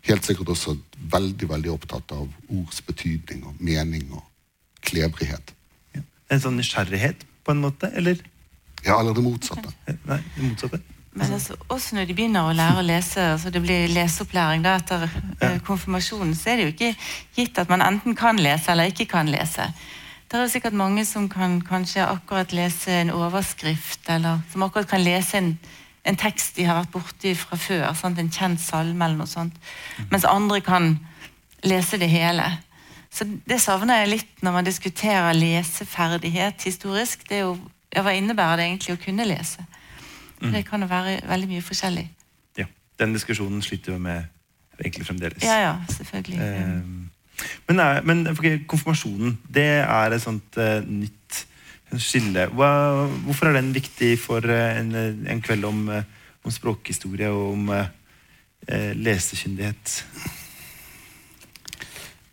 [0.08, 0.76] helt sikkert også
[1.12, 4.24] veldig veldig opptatt av ords betydning og mening og
[4.82, 5.54] klebrighet.
[5.94, 6.02] Ja.
[6.34, 7.90] En sånn nysgjerrighet, på en måte?
[7.98, 8.18] Eller?
[8.82, 9.70] Ja, eller det motsatte.
[9.86, 10.82] Nei, det motsatte.
[11.12, 14.78] Men altså, også når de begynner å lære å lese, altså det blir leseopplæring da,
[14.80, 15.02] etter
[15.42, 15.50] ja.
[15.66, 16.94] konfirmasjonen, så er det jo ikke
[17.36, 19.66] gitt at man enten kan lese eller ikke kan lese.
[20.24, 24.88] Det er jo sikkert mange som kan kanskje akkurat lese en overskrift, eller som akkurat
[24.88, 25.50] kan lese en,
[26.08, 27.90] en tekst de har vært borti fra før.
[27.98, 28.16] Sant?
[28.16, 29.58] En kjent salme eller noe sånt.
[30.08, 30.94] Mens andre kan
[31.68, 32.46] lese det hele.
[33.12, 37.28] Så Det savner jeg litt når man diskuterer leseferdighet historisk.
[37.28, 37.58] Det er jo,
[37.92, 39.66] Hva innebærer det egentlig å kunne lese?
[40.42, 40.52] Mm.
[40.52, 42.04] Det kan jo være veldig mye forskjellig.
[42.58, 42.66] Ja,
[42.98, 44.24] Den diskusjonen sliter vi med
[44.80, 45.42] egentlig fremdeles.
[45.42, 46.40] Ja, ja, selvfølgelig.
[46.40, 46.82] Eh,
[47.68, 48.26] men, er, men
[48.66, 51.46] konfirmasjonen, det er et sånt uh, nytt
[51.98, 52.46] skille.
[52.56, 52.68] Hva,
[53.24, 54.94] hvorfor er den viktig for uh, en,
[55.26, 56.02] en, kveld om, uh,
[56.44, 57.74] om, språkhistorie og om
[58.94, 60.02] lesekyndighet?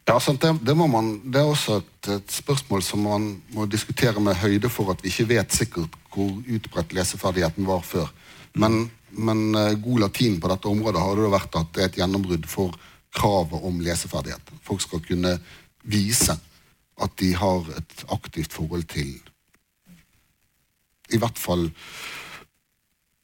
[0.09, 4.21] Ja, sant, det, det, man, det, er også et, et, spørsmål som man må diskutere
[4.21, 8.11] med høyde for at vi ikke vet sikkert hvor utbredt leseferdigheten var før.
[8.59, 11.99] Men, men uh, god latin på dette området har det vært at det er et
[12.01, 12.77] gjennombrudd for
[13.15, 14.53] kravet om leseferdighet.
[14.65, 15.37] Folk skal kunne
[15.89, 16.35] vise
[16.99, 19.15] at de har et aktivt forhold til
[21.09, 21.69] i hvert fall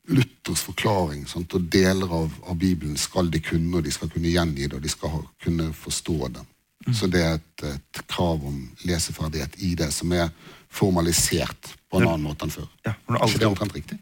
[0.08, 1.54] Luthers forklaring sant?
[1.58, 4.84] og deler av, av, Bibelen skal de kunne, og de skal kunne gjengi det, og
[4.84, 6.44] de skal ha, kunne forstå det.
[6.86, 6.94] Mm.
[6.94, 10.30] Så det er et, et, krav om leseferdighet i det som er
[10.76, 12.68] formalisert på en annen måte enn før.
[12.86, 14.00] Ja, er ikke det omtrent riktig?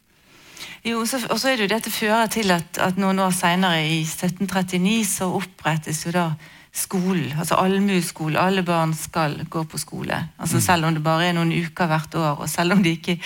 [0.83, 1.07] Jo, og
[1.39, 5.29] så er det jo dette fører til at, at noen år seinere, i 1739, så
[5.37, 6.25] opprettes jo da
[6.73, 7.35] skolen.
[7.37, 8.39] Altså allmueskolen.
[8.41, 10.17] Alle barn skal gå på skole.
[10.37, 10.63] Altså mm.
[10.65, 13.19] Selv om det bare er noen uker hvert år, og selv om de ikke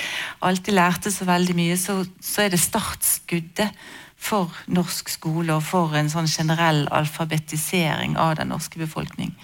[0.45, 3.71] alltid lærte så veldig mye, så, så er det startskuddet
[4.17, 9.35] for norsk skole og for en sånn generell alfabetisering av den norske befolkning.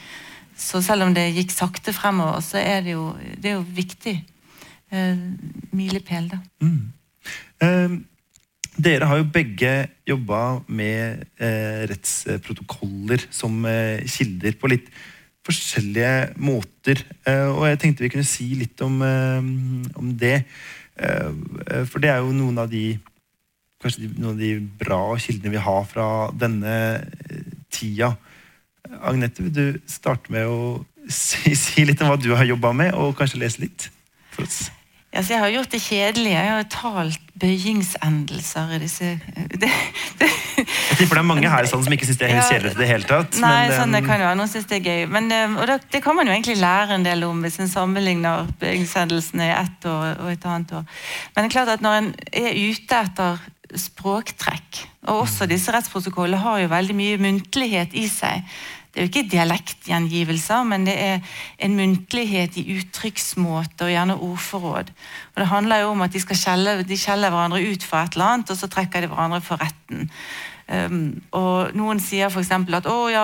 [0.58, 3.12] Så selv om det gikk sakte fremover, så er det jo,
[3.42, 4.16] det er jo viktig.
[4.94, 5.22] Eh,
[5.74, 6.42] milepæl, da.
[6.62, 6.92] Mm.
[7.64, 8.02] Eh,
[8.74, 9.72] Dere har jo begge
[10.10, 14.88] jobba med eh, rettsprotokoller som eh, kilder på litt
[15.46, 17.04] forskjellige måter.
[17.30, 19.50] Eh, og jeg tenkte vi kunne si litt om, eh,
[20.00, 20.46] om det.
[20.94, 23.00] For det er jo noen av de
[23.82, 26.76] kanskje noen av de bra kildene vi har fra denne
[27.74, 28.12] tida.
[29.02, 30.62] Agnete, vil du starte med å
[31.08, 33.90] si, si litt om hva du har jobba med, og kanskje lese litt
[34.34, 34.66] for oss?
[35.14, 36.42] Ja, så jeg har gjort det kjedelige.
[36.42, 39.12] Jeg har talt bøyingsendelser i disse
[39.62, 39.70] det,
[40.18, 42.72] det, Jeg tipper det er mange her sånn, som ikke syns det er helt kjedelig
[42.80, 43.38] det hele tatt.
[43.44, 44.40] Nei, men, sånn det eh, kan jo være.
[44.40, 45.06] Noen syns det er gøy.
[45.14, 47.70] Men, eh, og det, det kan man jo egentlig lære en del om hvis en
[47.70, 50.88] sammenligner bøyingshendelsene i ett år og et annet år.
[51.36, 52.10] Men det er klart at når en
[52.42, 53.46] er ute etter
[53.80, 58.48] språktrekk, og også disse rettsprotokollene har jo veldig mye muntlighet i seg.
[58.94, 64.92] Det er jo ikke dialektgjengivelser, men det er en muntlighet i uttrykksmåte og gjerne ordforråd.
[65.34, 68.36] Og Det handler jo om at de skal skjelle, skjeller hverandre ut for et eller
[68.36, 70.12] annet, og så trekker de hverandre for retten.
[70.64, 72.52] Um, og Noen sier f.eks.
[72.54, 73.24] at å ja,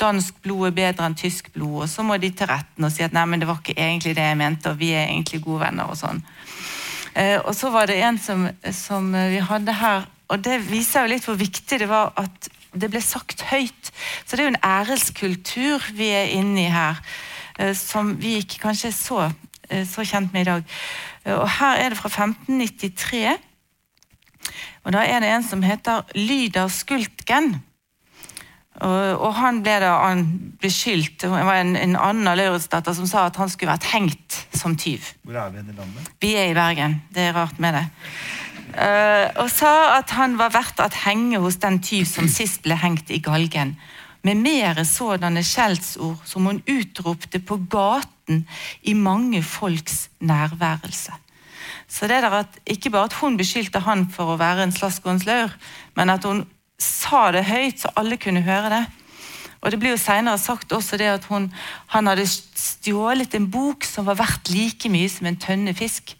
[0.00, 3.02] dansk blod er bedre enn tysk blod, og så må de til retten og si
[3.02, 5.64] at nei, men det var ikke egentlig det jeg mente, og vi er egentlig gode
[5.64, 6.20] venner og sånn.
[7.14, 11.12] Eh, og så var det en som, som vi hadde her, og det viser jo
[11.12, 13.90] litt hvor viktig det var at det ble sagt høyt.
[14.24, 17.00] Så det er jo en æreskultur vi er inne i her,
[17.58, 19.30] eh, som vi ikke kanskje er så,
[19.68, 20.76] eh, så kjent med i dag.
[21.36, 23.36] Og her er det fra 1593.
[24.84, 27.58] Og da er det en som heter Lyder Skultgen.
[28.80, 30.22] Og, han ble da han
[30.60, 34.76] beskyldt Det var en, en annen Lauritz-datter som sa at han skulle vært hengt som
[34.78, 35.04] tyv.
[35.26, 36.12] Hvor er vi i landet?
[36.22, 37.86] Vi er i Bergen, det er rart med det.
[38.70, 42.78] Uh, og sa at han var verdt at henge hos den tyv som sist ble
[42.78, 43.74] hengt i galgen.
[44.24, 48.44] Med mere sådanne skjellsord som hun utropte på gaten
[48.82, 51.16] i mange folks nærværelse.
[51.90, 55.50] Så det der at Ikke bare at hun beskyldte han for å være en slaskånslaur,
[55.96, 56.44] men at hun
[56.82, 58.84] sa det høyt, så alle kunne høre det.
[59.60, 61.50] Og Det blir jo senere sagt også det at hun,
[61.92, 66.14] han hadde stjålet en bok som var verdt like mye som en tønne fisk.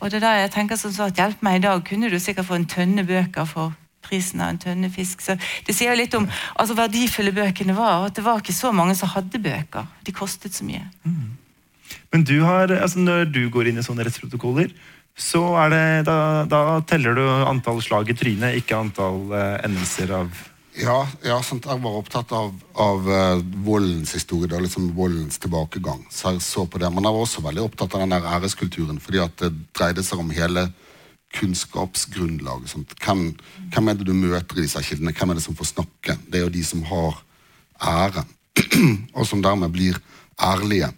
[0.00, 2.18] Og det er da jeg tenker som så at Hjelp meg, i dag kunne du
[2.20, 5.20] sikkert få en tønne bøker for prisen av en tønne fisk.
[5.24, 5.36] Så
[5.66, 8.72] Det sier jo litt om altså verdifulle bøkene var, og at det var ikke så
[8.72, 9.88] mange som hadde bøker.
[10.04, 10.84] De kostet så mye.
[12.12, 14.72] Men du har, altså når du går inn i sånne rettsprotokoller,
[15.16, 20.12] så er det, da, da teller du antall slag i trynet, ikke antall eh, endelser
[20.18, 20.42] av
[20.76, 26.02] Ja, ja jeg var opptatt av, av uh, voldens historie, da, liksom voldens tilbakegang.
[26.12, 26.90] Så jeg så på det.
[26.92, 30.20] Men jeg var også veldig opptatt av den der æreskulturen, fordi at det dreide seg
[30.20, 30.66] om hele
[31.38, 32.74] kunnskapsgrunnlaget.
[32.74, 32.92] Sant?
[33.00, 33.30] Hvem,
[33.72, 35.16] hvem er det du møter i disse kildene?
[35.16, 36.20] Hvem er det som får snakke?
[36.28, 37.22] Det er jo de som har
[37.80, 38.28] ære,
[39.16, 39.96] og som dermed blir
[40.36, 40.92] ærlige,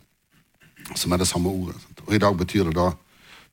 [0.94, 1.78] som er det samme ordet.
[1.87, 2.02] Sant?
[2.09, 2.90] Og i dag betyr det da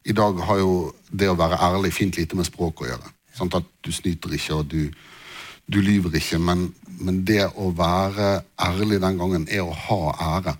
[0.05, 0.71] I dag har jo
[1.09, 3.13] det å være ærlig fint lite med språk å gjøre.
[3.35, 4.89] Sånn At du snyter ikke, og du
[5.65, 6.67] du lyver ikke, men,
[7.01, 10.01] men det å være ærlig den gangen er å ha
[10.37, 10.53] ære.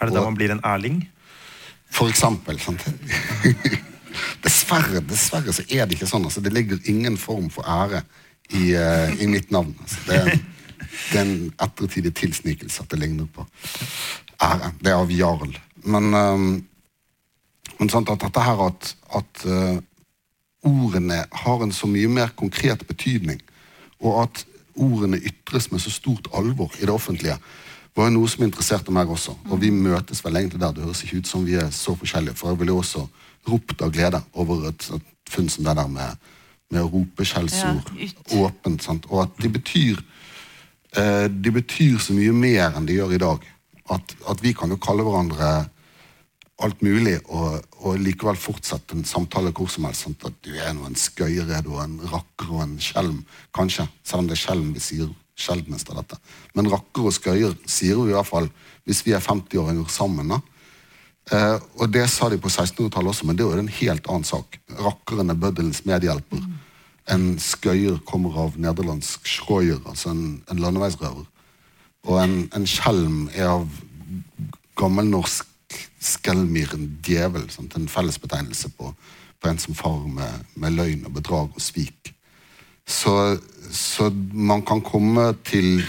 [0.00, 1.02] Er det da man blir en ærling?
[1.92, 2.58] For eksempel.
[2.60, 2.86] Sant?
[4.44, 6.24] dessverre, dessverre så er det ikke sånn.
[6.28, 8.02] Altså, det ligger ingen form for ære
[8.48, 9.74] i, uh, i mitt navn.
[9.84, 11.36] Altså, det, er, det er en
[11.68, 13.44] ettertidig tilsnikelse at det ligner på
[14.40, 14.72] ære.
[14.80, 15.52] Det er av jarl.
[15.84, 16.48] Men, ehm,
[17.78, 19.76] men sant, at dette her at, at uh,
[20.66, 23.40] ordene har en så mye mer konkret betydning,
[24.00, 24.44] og at
[24.76, 27.36] ordene ytres med så stort alvor i det offentlige,
[27.96, 29.32] var jo noe som interesserte meg også.
[29.48, 30.74] Og vi møtes vel egentlig der.
[30.76, 33.06] Det høres ikke ut som vi er så forskjellige, for jeg ville jo også
[33.48, 36.26] ropt av glede over et, et funn som det der med,
[36.74, 38.10] med å rope skjellsord Ja,
[38.42, 38.84] åpent.
[38.84, 39.08] Sant?
[39.08, 40.02] Og at de betyr
[40.98, 43.48] uh, de betyr så mye mer enn de gjør i dag.
[43.96, 45.50] At, at vi kan jo kalle hverandre
[46.64, 50.06] alt mulig, og, og likevel fortsette en samtale hvor som helst.
[50.06, 53.22] Sånn At du er nå en skøyeredd og en rakker og en skjelm,
[53.56, 53.88] kanskje.
[54.06, 56.18] Selv om det er skjelm vi sier sjeldnest av dette.
[56.56, 58.48] Men rakker og skøyer sier vi i hvert fall
[58.88, 60.32] hvis vi er 50-åringer sammen.
[61.26, 64.28] Eh, og det sa de på 1600-tallet også, men det er jo en helt annen
[64.28, 64.60] sak.
[64.78, 66.44] Rakkeren er bøddelens medhjelper.
[67.12, 71.26] En skøyer kommer av nederlandsk schroyer, altså en, en landeveisrøver.
[72.06, 73.66] Og en, en skjelm er av
[74.78, 75.50] gammelnorsk
[76.00, 77.48] skelmir, en djevel.
[77.50, 77.76] Sant?
[77.76, 78.92] En fellesbetegnelse på,
[79.40, 82.12] på en som farer med, med løgn og bedrag og svik.
[82.86, 83.38] Så,
[83.72, 85.82] så man kan komme til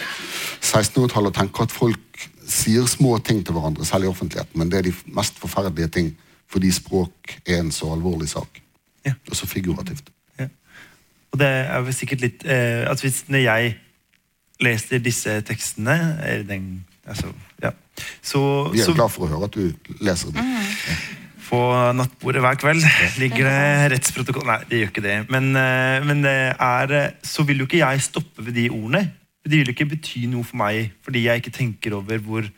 [0.63, 4.79] 1600-tallet og tenke at folk sier små ting til hverandre, selv i offentligheten, men det
[4.79, 6.15] er de mest forferdelige ting
[6.47, 8.61] fordi språk er en så alvorlig sak.
[9.05, 9.13] Ja.
[9.29, 10.09] Og så figurativt.
[10.39, 10.47] Ja.
[11.31, 13.73] Og det er vel sikkert litt eh, at hvis Når jeg
[14.63, 15.97] leser disse tekstene
[16.47, 17.73] den, altså, ja,
[18.21, 18.41] så,
[18.73, 20.49] Vi er så glad for å høre at du leser dem.
[21.47, 21.59] på
[21.95, 22.83] nattbordet hver kveld
[23.21, 25.17] ligger det rettsprotokoll Nei, det gjør ikke det.
[25.31, 29.05] Men, eh, men det er, eh, så vil jo ikke jeg stoppe ved de ordene.
[29.47, 32.49] De vil jo ikke bety noe for meg fordi jeg ikke tenker over hvor,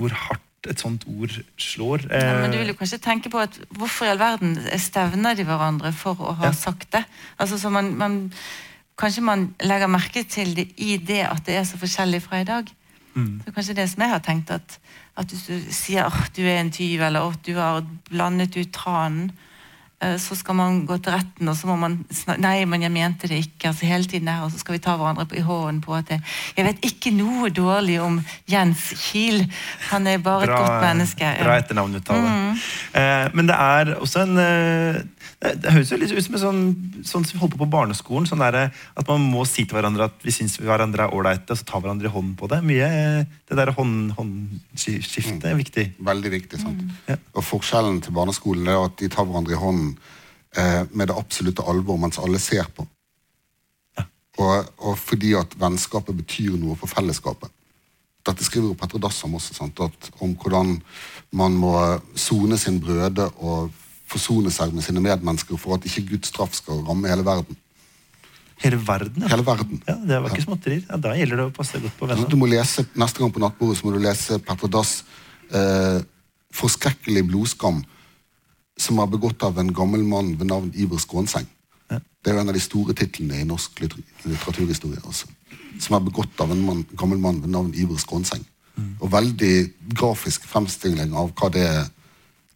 [0.00, 1.28] hvor hardt et sånt ord
[1.60, 2.06] slår.
[2.08, 5.36] Ja, men du Eh, vil jo kanskje tenke på at hvorfor i all verden stevner
[5.36, 6.52] de hverandre for å ha Ja.
[6.56, 7.04] sagt det?
[7.38, 8.32] Altså, så man, man,
[8.96, 12.44] kanskje man legger merke til det i det at det er så forskjellig fra i
[12.48, 12.64] dag.
[13.14, 13.40] Mm.
[13.46, 14.78] Så kanskje det som jeg har tenkt, at,
[15.16, 18.72] at hvis du sier at du er en tyv, eller at du har blandet ut
[18.74, 19.30] tranen,
[20.02, 22.92] eh, så skal man gå til retten, og så må man snakke, Nei, men jeg
[22.92, 23.68] mente det ikke.
[23.70, 26.20] altså Hele tiden her, og så skal vi ta hverandre i hånden på at jeg,
[26.56, 29.46] Jeg vet ikke noe dårlig om Jens Kiel.
[29.90, 31.34] Han er bare et godt menneske.
[31.42, 32.34] Bra etternavnuttale.
[32.34, 32.62] Mm.
[33.00, 35.02] Eh, men det er også en eh,
[35.44, 36.62] det, det høres jo litt ut som en sånn,
[37.04, 38.26] sånn som vi holdt på på barneskolen.
[38.28, 41.60] Sånn der, at man må si til hverandre at vi syns hverandre er ålreite, og
[41.60, 42.62] så ta hverandre i hånden på det.
[42.64, 45.86] Mye eh, Det der hånd, håndskiftet er viktig.
[46.04, 46.62] Veldig viktig.
[46.62, 46.82] sant?
[47.10, 47.18] Ja.
[47.36, 49.92] Og Forskjellen til barneskolen er at de tar hverandre i hånden
[50.56, 52.88] eh, med det absolutte alvor mens alle ser på.
[54.34, 57.52] Og, og fordi at vennskapet betyr noe for fellesskapet.
[58.24, 59.78] Dette skriver jo Petter Dass om også, sant?
[59.84, 60.78] At, om hvordan
[61.36, 61.76] man må
[62.18, 63.70] sone sin brøde og
[64.10, 67.56] forsone seg med sine medmennesker for at ikke Guds straff skal ramme hele verden.
[68.62, 69.30] Hele verden, ja.
[69.32, 69.80] Hele verden.
[69.88, 70.84] ja det var ikke småtterier.
[70.88, 72.30] Ja, da gjelder det å passe godt på vennene.
[72.30, 75.02] du må lese, Neste gang på nattbordet så må du lese Petter Dass'
[75.50, 76.00] eh,
[76.54, 77.82] 'Forskrekkelig blodskam',
[78.78, 81.48] som er begått av en gammel mann ved navn Iver Skånseng.
[82.24, 85.02] Det er jo en av de store titlene i norsk litteraturhistorie.
[85.04, 85.28] Altså,
[85.82, 88.46] som er begått av en mann, gammel mann ved navn Iver Skånseng.
[89.00, 89.54] Og veldig
[89.94, 91.84] grafisk fremstilling av hva det er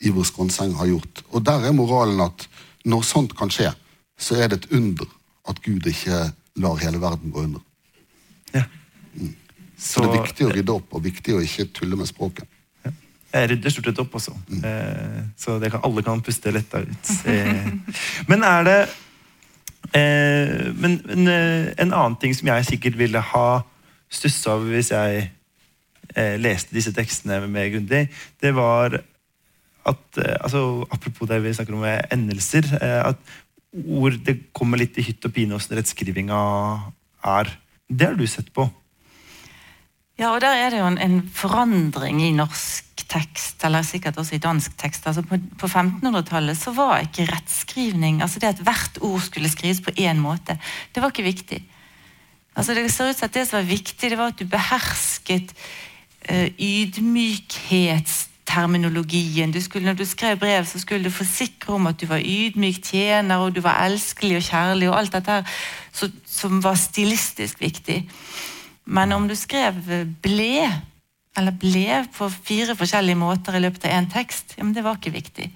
[0.00, 1.22] Iver Skånseng har gjort.
[1.32, 2.48] Og der er moralen at
[2.88, 3.72] når sånt kan skje,
[4.18, 5.08] så er det et under
[5.48, 7.64] at Gud ikke lar hele verden gå under.
[8.54, 8.64] Ja.
[9.78, 12.48] Så det er viktig å rydde opp, og viktig å ikke tulle med språket.
[13.28, 14.32] Jeg rydder stort sett opp også.
[14.64, 17.10] Eh, så det kan, alle kan puste letta ut.
[17.28, 17.66] Eh,
[18.30, 18.78] men er det
[19.92, 23.48] eh, Men, men eh, en annen ting som jeg sikkert ville ha
[24.08, 25.26] stussa over hvis jeg
[26.16, 28.06] eh, leste disse tekstene mer grundig,
[28.40, 28.96] det var
[29.86, 32.66] at eh, altså, Apropos det vi snakker om med endelser.
[32.80, 33.18] Eh, at
[33.84, 36.40] ord det kommer litt i hytt og pine åssen rettskrivinga
[37.38, 37.54] er.
[37.88, 38.68] Det har du sett på.
[40.18, 44.36] Ja, og der er det jo en, en forandring i norsk tekst, eller sikkert også
[44.36, 45.06] i dansk tekst.
[45.06, 49.80] Altså på, på 1500-tallet så var ikke rettskrivning altså Det at hvert ord skulle skrives
[49.84, 50.58] på én måte,
[50.92, 51.62] det var ikke viktig.
[52.58, 55.54] Altså Det ser ut som at det som var viktig, det var at du behersket
[56.26, 56.50] eh,
[58.48, 59.52] ydmykhetsterminologien.
[59.52, 62.82] Du skulle, når du skrev brev, så skulle du forsikre om at du var ydmyk
[62.82, 65.44] tjener, og du var elskelig og kjærlig, og alt dette her
[65.92, 68.08] så, som var stilistisk viktig.
[68.84, 69.74] Men om du skrev
[70.22, 70.68] ble,
[71.36, 74.96] eller ble på fire forskjellige måter i løpet av én tekst, ja, men det var
[74.96, 75.50] ikke viktig.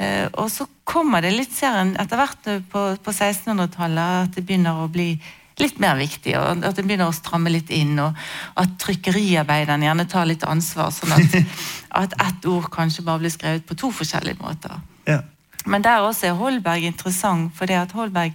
[0.00, 4.46] Eh, og så kommer det litt ser en etter hvert på, på 1600-tallet at det
[4.46, 5.12] begynner å bli
[5.62, 8.16] litt mer viktig, og at det begynner å stramme litt inn, og
[8.60, 11.36] at trykkeriarbeiderne gjerne tar litt ansvar, sånn at,
[12.04, 14.80] at ett ord kanskje bare blir skrevet på to forskjellige måter.
[15.08, 15.22] Ja.
[15.68, 18.32] Men der også er Holberg interessant, for det at Holberg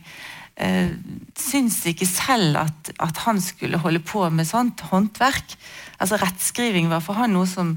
[0.61, 0.93] eh,
[1.39, 5.57] syns ikke selv at, at han skulle holde på med sånt håndverk.
[5.99, 7.75] Altså Rettskriving var for han noe som,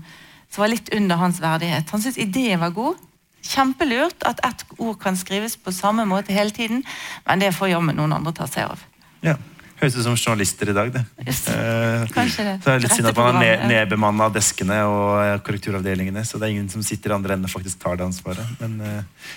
[0.51, 1.91] som var litt under hans verdighet.
[1.91, 3.01] Han syntes ideen var god.
[3.49, 6.83] Kjempelurt at ett ord kan skrives på samme måte hele tiden,
[7.25, 8.83] men det får jammen noen andre ta seg av.
[9.25, 9.37] Ja.
[9.79, 11.05] Høres ut som journalister i dag, det.
[11.23, 11.45] Yes.
[11.53, 12.07] Eh.
[12.11, 16.41] Så er det litt synd at man har ned, nedbemanna deskene og eh, korrekturavdelingene, så
[16.41, 18.57] det er ingen som sitter i andre enden og faktisk tar det ansvaret.
[18.63, 19.29] Men eh,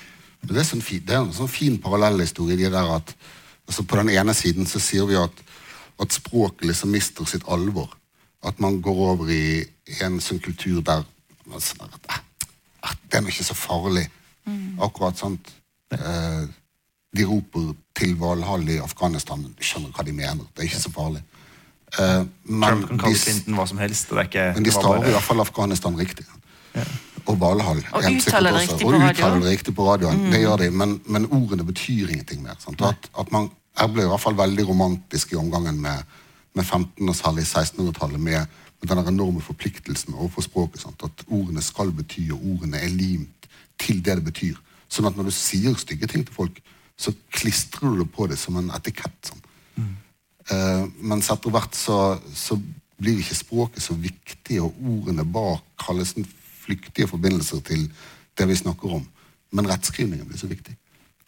[0.41, 2.57] Men Det er, sånn fin, det er en sånn fin parallellhistorie.
[2.57, 3.13] De der at,
[3.69, 5.43] altså på den ene siden så sier vi at,
[6.01, 7.91] at språket liksom mister sitt alvor.
[8.41, 9.61] At man går over i,
[10.01, 11.05] en sånn kultur der
[11.45, 12.49] man sier at, eh,
[12.87, 14.07] eh, det er nå ikke så farlig.
[14.81, 15.53] Akkurat sånt.
[15.93, 16.49] Eh,
[17.17, 19.43] de roper til Valhall i Afghanistan.
[19.43, 20.45] Du skjønner hva de mener.
[20.55, 21.21] Det er ikke så farlig.
[21.99, 24.13] Eh, men Trump kan kalle de, Clinton hva som helst.
[24.23, 26.25] Ikke, men de staver bare- i hvert fall Afghanistan riktig.
[27.25, 27.83] Og Valhall.
[27.91, 30.31] Og uttaler det riktig uttaler riktig på radioen.
[30.31, 32.55] Det gjør de, men, men ordene betyr ingenting mer.
[32.63, 32.81] Sant?
[32.81, 36.03] At, at man, jeg ble i hvert fall veldig romantisk i omgangen med,
[36.55, 38.47] med 15- og særlig 1600-tallet med,
[38.81, 40.81] med den enorme forpliktelsen overfor språket.
[40.81, 41.03] Sant?
[41.03, 44.55] At ordene skal bety, og ordene er limt til det det betyr.
[44.91, 46.57] Sånn at når du sier stygge ting til folk,
[47.01, 49.31] så klistrer du det på det som en etikett.
[49.31, 49.41] Sånn.
[50.51, 51.97] Eh, mens etter hvert så,
[52.35, 52.57] så
[53.01, 56.13] blir ikke språket så viktig, og ordene bak kalles
[56.61, 57.87] flyktige forbindelser til
[58.37, 59.07] det vi snakker om.
[59.51, 60.75] Men rettskrivningen blir så viktig.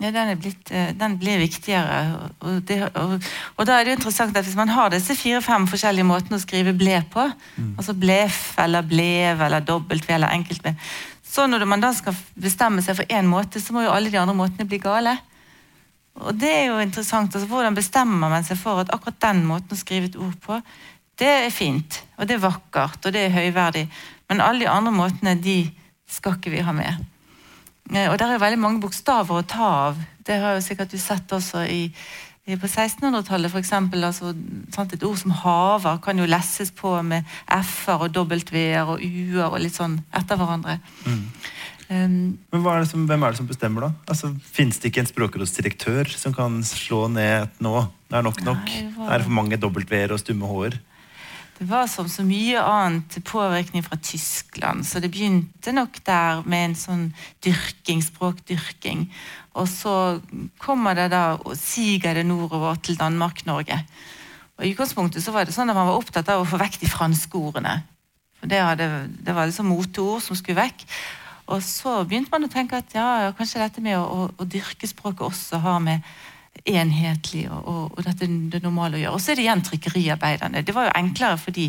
[0.02, 2.30] Ja, den, er blitt, eh, den blir viktigere.
[2.42, 3.16] Og, det, og,
[3.56, 6.44] og da er det jo interessant at hvis man har disse fire-fem forskjellige måtene å
[6.44, 7.28] skrive ble på,
[7.78, 10.74] altså blef eller blev eller dobbelt V eller enkelt V,
[11.24, 14.20] Så når man da skal bestemme seg for én måte, så må jo alle de
[14.20, 15.16] andre måtene bli gale.
[16.22, 17.36] Og det er jo interessant.
[17.36, 20.60] altså Hvordan bestemmer man seg for at akkurat den måten å skrive et ord på,
[21.20, 23.88] det er fint, og det er vakkert, og det er høyverdig.
[24.30, 25.72] Men alle de andre måtene, de
[26.10, 27.06] skal ikke vi ha med.
[27.94, 29.98] Eh, Og der er veldig mange bokstaver å ta av.
[30.26, 31.82] Det har jo sikkert du sett også i,
[32.48, 33.72] i på 1600-tallet, f.eks.
[33.74, 34.34] Altså,
[34.84, 39.60] et ord som haver kan jo lesses på med f-er og w-er og u-er og
[39.60, 40.80] litt sånn etter hverandre.
[41.90, 43.92] Um, Men er det som, hvem er det som bestemmer, da?
[44.08, 47.76] Altså, Fins det ikke en språkrådsdirektør som kan slå ned at nå?
[48.08, 48.66] Det er nok nok.
[48.72, 50.80] Nei, var, Er det for mange W-er og stumme H-er?
[51.54, 56.72] Det var som så mye annet påvirkning fra Tyskland, så det begynte nok der med
[56.72, 57.04] en sånn
[57.46, 59.06] dyrking, språkdyrking.
[59.54, 60.20] Og så
[60.58, 63.78] kommer det da og siger det nordover til Danmark-Norge.
[64.58, 66.82] Og I utgangspunktet så var det sånn at man var opptatt av å få vekk
[66.82, 67.82] de franske ordene.
[68.42, 68.90] For det, hadde,
[69.24, 70.88] det var liksom moteord som skulle vekk.
[71.52, 74.88] Og så begynte man å tenke at ja, kanskje dette med å, å, å dyrke
[74.88, 76.06] språket også har med
[76.70, 79.18] enhetlig og, og, og dette det normale å gjøre.
[79.18, 80.64] Og så er det igjen trykkeriarbeiderne.
[80.64, 81.68] Det var jo enklere for de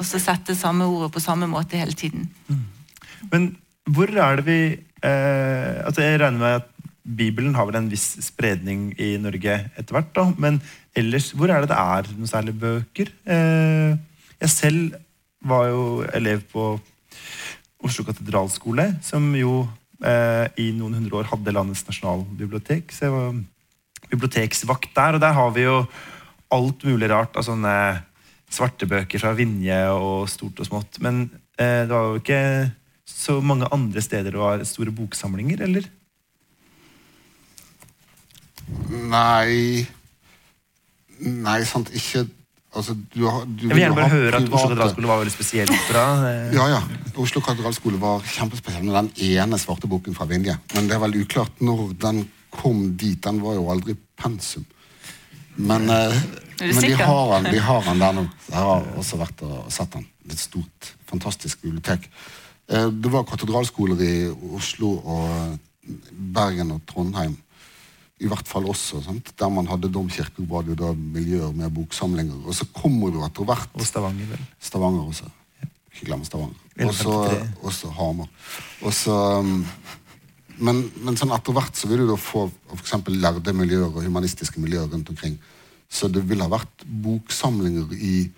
[0.00, 2.28] å sette samme ordet på samme måte hele tiden.
[3.32, 3.50] Men
[3.90, 4.60] hvor er det vi
[5.02, 6.68] eh, altså Jeg regner med at
[7.00, 10.12] Bibelen har vel en viss spredning i Norge etter hvert.
[10.14, 10.60] da, Men
[10.94, 13.10] ellers, hvor er det det er noen særlige bøker?
[13.24, 13.96] Eh,
[14.40, 14.94] jeg selv
[15.40, 15.82] var jo
[16.14, 16.74] elev på
[17.86, 19.62] Oslo katedralskole, som jo
[20.04, 22.92] eh, i noen hundre år hadde landets nasjonalbibliotek.
[22.92, 23.38] Så jeg var
[24.10, 25.82] biblioteksvakt der, og der har vi jo
[26.50, 27.74] alt mulig rart av sånne
[28.50, 30.98] svarte bøker fra Vinje og stort og smått.
[31.04, 32.42] Men eh, det var jo ikke
[33.10, 35.88] så mange andre steder det var store boksamlinger, eller?
[38.90, 39.86] Nei
[41.20, 42.22] Nei, sant, ikke
[42.70, 45.32] Altså, du har du Jeg vil gjerne bare ha høre at Oslo katedralskole var veldig
[45.34, 46.02] spesielt bra.
[46.58, 46.80] Ja, ja.
[47.18, 50.54] Oslo katedralskole var kjempespesiell med den ene svarte boken fra Vinje.
[50.76, 52.22] Men det er vel uklart når den
[52.54, 53.18] kom dit.
[53.26, 54.64] Den var jo aldri pensum.
[55.56, 56.14] Men, eh,
[56.62, 58.24] men de har den de har den der nå.
[58.52, 60.06] Jeg har også vært og sett den.
[60.22, 62.06] Det er Et stort, fantastisk bibliotek.
[62.70, 64.14] Eh, Det var katedralskoler i
[64.54, 65.58] Oslo og
[66.38, 67.34] Bergen og Trondheim.
[68.20, 69.32] I hvert fall også, sant?
[69.40, 72.42] der man hadde domkirker, var det jo da miljøer med boksamlinger.
[72.44, 74.42] Og så kommer du etter hvert og Stavanger, vel.
[74.60, 75.30] Stavanger også.
[75.94, 76.66] Ikke glem Stavanger.
[76.84, 77.48] Også, 53.
[77.70, 78.28] også Hamar.
[78.88, 79.64] Også, um,
[80.60, 82.44] men, men sånn etter hvert så vil du da få
[82.76, 85.40] eksempel lærde miljøer og humanistiske miljøer rundt omkring.
[85.90, 88.28] Så det vil ha vært boksamlinger i,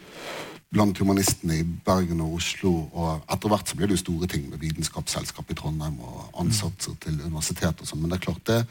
[0.72, 2.72] blant humanistene i Bergen og Oslo.
[2.94, 6.96] Og etter hvert så blir det jo store ting med Vitenskapsselskap i Trondheim og ansatser
[7.02, 8.04] til universitet og sånn.
[8.04, 8.62] Men det er klart det,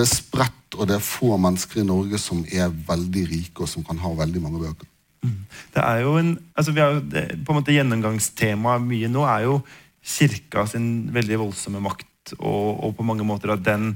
[0.00, 3.68] det er spredt, og det er få mennesker i Norge som er veldig rike og
[3.68, 4.88] som kan ha veldig mange bøker.
[5.74, 9.26] Det er jo en, altså vi har jo, det, på en måte Gjennomgangstemaet mye nå
[9.28, 9.58] er jo
[10.00, 13.92] kirka sin veldig voldsomme makt, og, og på mange måter at den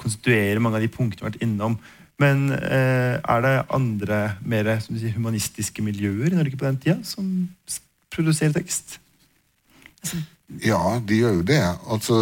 [0.00, 1.74] konstituerer mange av de punktene vi har vært innom.
[2.20, 6.78] Men eh, er det andre mer som du sier, humanistiske miljøer i Norge på den
[6.80, 7.48] tida som
[8.12, 9.00] produserer tekst?
[10.62, 11.62] Ja, de gjør jo det.
[11.90, 12.20] Altså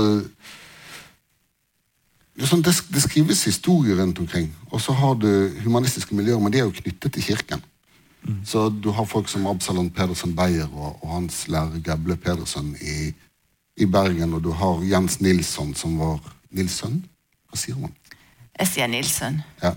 [2.46, 5.26] sånn, det, det skrives historier rundt omkring, og så har du
[5.64, 7.64] humanistiske miljøer, men de er jo knyttet til kirken.
[8.44, 13.12] Så du har folk som Absalon Pedersen Beyer og, og hans lærer Geble Pedersen i,
[13.80, 16.18] i Bergen, og du har Jens Nilsson, som var
[16.50, 17.00] Nilsson?
[17.48, 17.94] Hva sier man?
[18.58, 19.40] Jeg sier Nilsson.
[19.62, 19.72] Ja.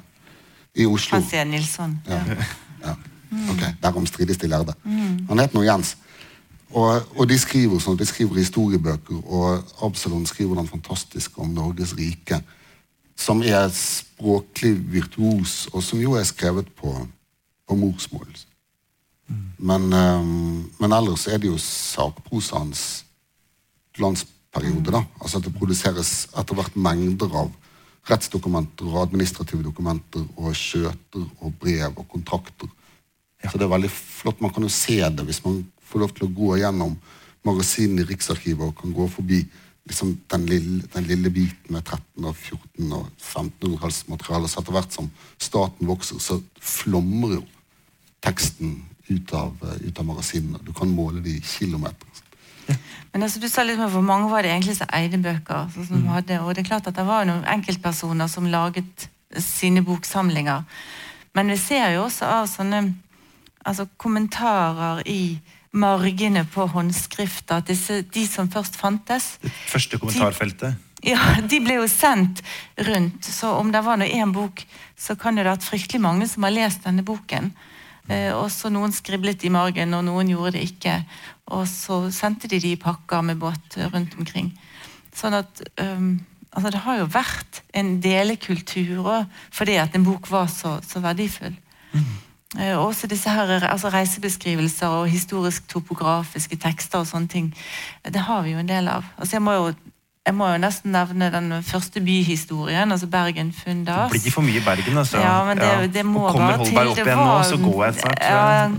[0.76, 1.20] I Oslo.
[1.20, 2.00] Han sier Nilsson.
[2.10, 2.20] Ja.
[2.28, 2.48] Ja.
[2.86, 2.96] ja.
[3.54, 4.76] Ok, Derom strides de lærde.
[5.30, 5.96] Han het nå Jens.
[6.72, 11.94] Og, og de skriver sånn, de skriver historiebøker, og Absalon skriver den fantastiske om Norges
[11.98, 12.40] rike,
[13.20, 16.94] som er språklig virtuos, og som jo er skrevet på,
[17.68, 18.30] på morsmål.
[19.62, 23.04] Men, um, men ellers er det jo sakprosaens
[23.96, 25.04] glansperiode, da.
[25.22, 27.52] Altså at det produseres etter hvert mengder av
[28.10, 32.72] rettsdokumenter og administrative dokumenter og skjøter og brev og kontrakter.
[33.44, 34.42] Så det er veldig flott.
[34.42, 36.96] Man kan jo se det hvis man får lov til å gå gjennom
[37.48, 39.42] magasinene i Riksarkivet og kan gå forbi
[39.90, 44.50] liksom, den, lille, den lille biten med 1300-, og 1400- og 1500-tallsmateriale.
[44.50, 45.10] Så etter hvert som
[45.42, 47.44] staten vokser, så flommer jo
[48.22, 48.78] teksten
[49.10, 50.62] ut av, eh, ut av magasinene.
[50.64, 52.08] Du kan måle det i kilometer.
[53.12, 55.72] Men altså, du sa litt om hvor mange var det egentlig som eide bøker.
[55.74, 59.84] sånn som hadde, og det er klart at det var noen enkeltpersoner som laget sine
[59.84, 60.64] boksamlinger.
[61.36, 62.94] Men vi ser jo også av sånne
[63.66, 65.40] altså, kommentarer i
[65.72, 67.58] margene på håndskrifta.
[67.58, 70.76] at disse, de som først fantes, Det første kommentarfeltet.
[71.04, 72.42] ja, de ble jo sendt
[72.78, 73.26] rundt.
[73.26, 74.66] Så om det var nå én bok,
[74.98, 77.54] så kan det ha vært fryktelig mange som har lest denne boken.
[78.10, 81.06] Eh, og så Noen skriblet i margen, og noen gjorde det ikke.
[81.48, 84.52] Og så sendte de de i pakker med båt rundt omkring.
[85.16, 90.48] Sånn at um, altså Det har jo vært en delekultur fordi at en bok var
[90.48, 91.56] så, så verdifull.
[91.94, 92.00] Eh,
[92.60, 97.54] også disse her, altså Reisebeskrivelser og historisk-topografiske tekster og sånne ting.
[98.06, 99.04] Det har vi jo en del av.
[99.18, 99.74] Altså Jeg må jo,
[100.26, 104.12] jeg må jo nesten nevne den første byhistorien, altså Bergen Fundas.
[104.12, 105.18] Det blir for mye Bergen, altså.
[105.20, 105.88] Ja, men det, Ja.
[105.88, 108.20] det må Og kommer Holberg opp igjen nå, så går jeg snart.
[108.22, 108.70] Ja,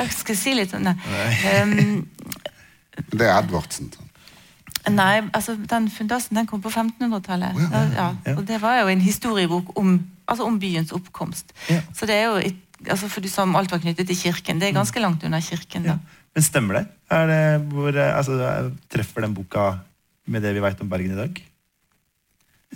[0.00, 0.96] jeg skal si litt om det.
[1.62, 2.08] Um,
[3.12, 3.92] Det er Edvardsen.
[4.88, 7.54] Nei, altså den fundasen den kom på 1500-tallet.
[7.54, 8.34] Å, ja, ja, ja.
[8.36, 11.52] Og det var jo en historiebok om, altså om byens oppkomst.
[11.68, 11.80] Ja.
[11.94, 14.58] Så det er jo, et- altså for du sa om alt var knyttet til kirken.
[14.60, 15.82] Det er ganske langt unna kirken.
[15.82, 15.96] da.
[15.96, 16.24] Ja.
[16.34, 16.86] Men stemmer det?
[17.10, 18.36] Er det hvor, eh, altså,
[18.92, 19.78] treffer den boka
[20.28, 21.42] med det vi vet om Bergen i dag?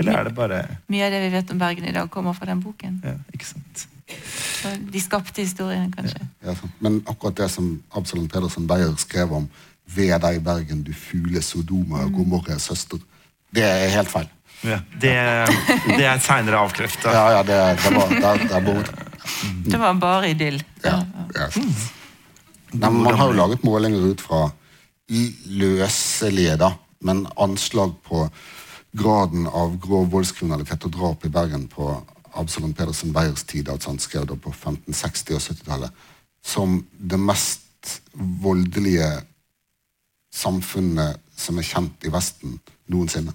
[0.00, 2.46] Eller er det bare Mye av det vi vet om Bergen i dag, kommer fra
[2.48, 3.00] den boken.
[3.04, 3.86] ja, Ikke sant?
[4.62, 6.20] Så de skapte historien, kanskje.
[6.42, 9.48] Ja, Ja, Men akkurat det som Absalon Pedersen Beyer skrev om
[9.86, 12.98] Ved deg, Bergen, du fugle Sodoma og Gomorra, søster.
[13.52, 14.28] Det er helt feil.
[14.62, 15.12] Ja, det,
[15.98, 17.10] det er seinere avkrefta.
[17.12, 19.11] Ja, ja, det, det var det, der er bare
[19.66, 20.62] Det var bare idyll.
[20.84, 20.98] Ja,
[21.36, 21.48] ja.
[22.72, 24.46] Nei, man har jo laget målinger ut fra
[25.12, 25.26] i
[25.58, 26.72] løselige, da,
[27.04, 28.24] men anslag på
[28.96, 31.90] graden av grov voldskriminalitet og drap i Bergen på
[32.40, 36.00] Absalon Pedersen Beyers tid, altså han skrev da på 1560- og 70-tallet,
[36.44, 38.00] som det mest
[38.42, 39.10] voldelige
[40.32, 42.56] samfunnet som er kjent i Vesten
[42.92, 43.34] noensinne.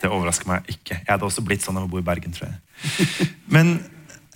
[0.00, 1.00] Det overrasker meg ikke.
[1.00, 3.28] Jeg hadde også blitt sånn av å bo i Bergen, tror jeg.
[3.50, 3.78] Men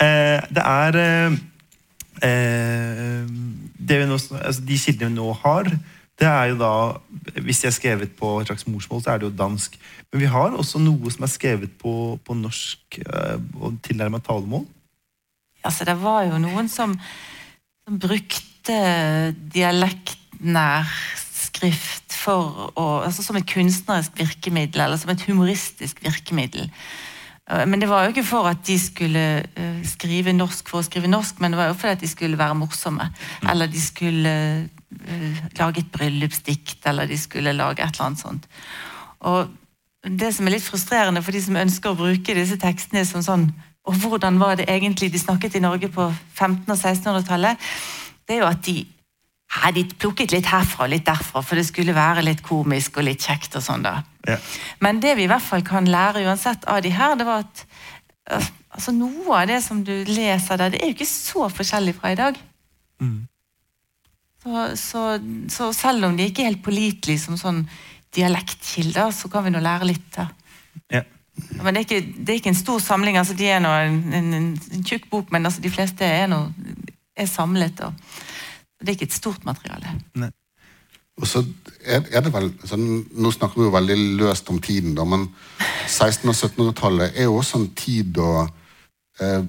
[0.01, 1.39] det er eh,
[2.25, 3.25] eh,
[3.91, 5.71] det nå, altså De kildene vi nå har,
[6.21, 6.73] det er jo da
[7.41, 9.79] Hvis de er skrevet på et slags morsmål, så er det jo dansk.
[10.13, 14.67] Men vi har også noe som er skrevet på, på norsk eh, og tilnærmet talemål.
[15.65, 16.97] Altså, det var jo noen som,
[17.85, 18.77] som brukte
[19.53, 20.89] dialektnær
[21.31, 26.69] skrift å, altså som et kunstnerisk virkemiddel, eller som et humoristisk virkemiddel.
[27.51, 30.87] Eh, Men det var jo ikke for at de skulle eh, skrive norsk for å
[30.87, 33.11] skrive norsk, men det var jo fordi at de skulle være morsomme.
[33.51, 38.47] Eller de skulle eh, lage et bryllupsdikt, eller de skulle lage et eller annet sånt.
[39.21, 39.51] Og
[40.05, 43.51] det som er litt frustrerende for de som ønsker å bruke disse tekstene som sånn
[43.89, 46.05] Og hvordan var det egentlig de snakket i Norge på
[46.37, 47.57] 1500- og 1600-tallet?
[48.29, 48.85] Det er jo at de
[49.51, 53.09] hadde de plukket litt herfra og litt derfra, for det skulle være litt komisk og
[53.09, 53.57] litt kjekt.
[53.57, 54.03] og sånn da.
[54.29, 54.37] Ja.
[54.85, 57.65] Men det vi i hvert fall kan lære uansett av de her, det var at
[58.33, 61.97] øh, altså noe av det som du leser der, det er jo ikke så forskjellig
[61.99, 62.41] fra i dag.
[63.01, 63.21] Mm.
[64.43, 65.05] Så, så,
[65.53, 67.65] så selv om de ikke er helt pålitelige som sånn
[68.17, 70.07] dialektkilder, så kan vi nå lære litt.
[70.17, 70.29] da.
[70.91, 71.05] Ja.
[71.61, 73.19] Men det er, ikke, det er ikke en stor samling.
[73.21, 76.51] altså De er nå en, en, en tjukk bok, men altså de fleste er, noe,
[77.17, 77.81] er samlet.
[77.87, 77.95] og
[78.81, 79.95] Det er ikke et stort materiale.
[81.21, 81.43] Og så
[81.85, 85.29] er, er det vel så Nå snakker vi jo veldig løst om tiden, da, men
[85.87, 88.47] 1600- og 1700-tallet er jo også en tid da
[89.21, 89.45] eh,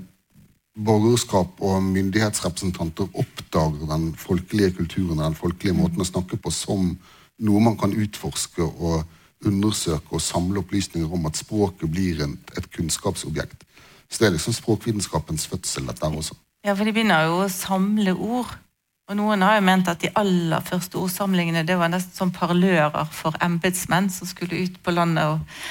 [0.75, 6.93] borgerskap og myndighetsrepresentanter oppdager den folkelige kulturen og den folkelige måten å snakke på som
[7.41, 9.03] noe man kan utforske og
[9.45, 13.65] undersøke og samle opplysninger om at språket blir en, et kunnskapsobjekt.
[14.11, 16.35] Så det er liksom språkvitenskapens fødsel, dette her også.
[16.65, 18.51] Ja, for de begynner jo å samle ord.
[19.09, 23.09] Og noen har jo ment at de aller første ordsamlingene det var nesten som parlører
[23.11, 25.65] for embetsmenn som skulle ut på landet og,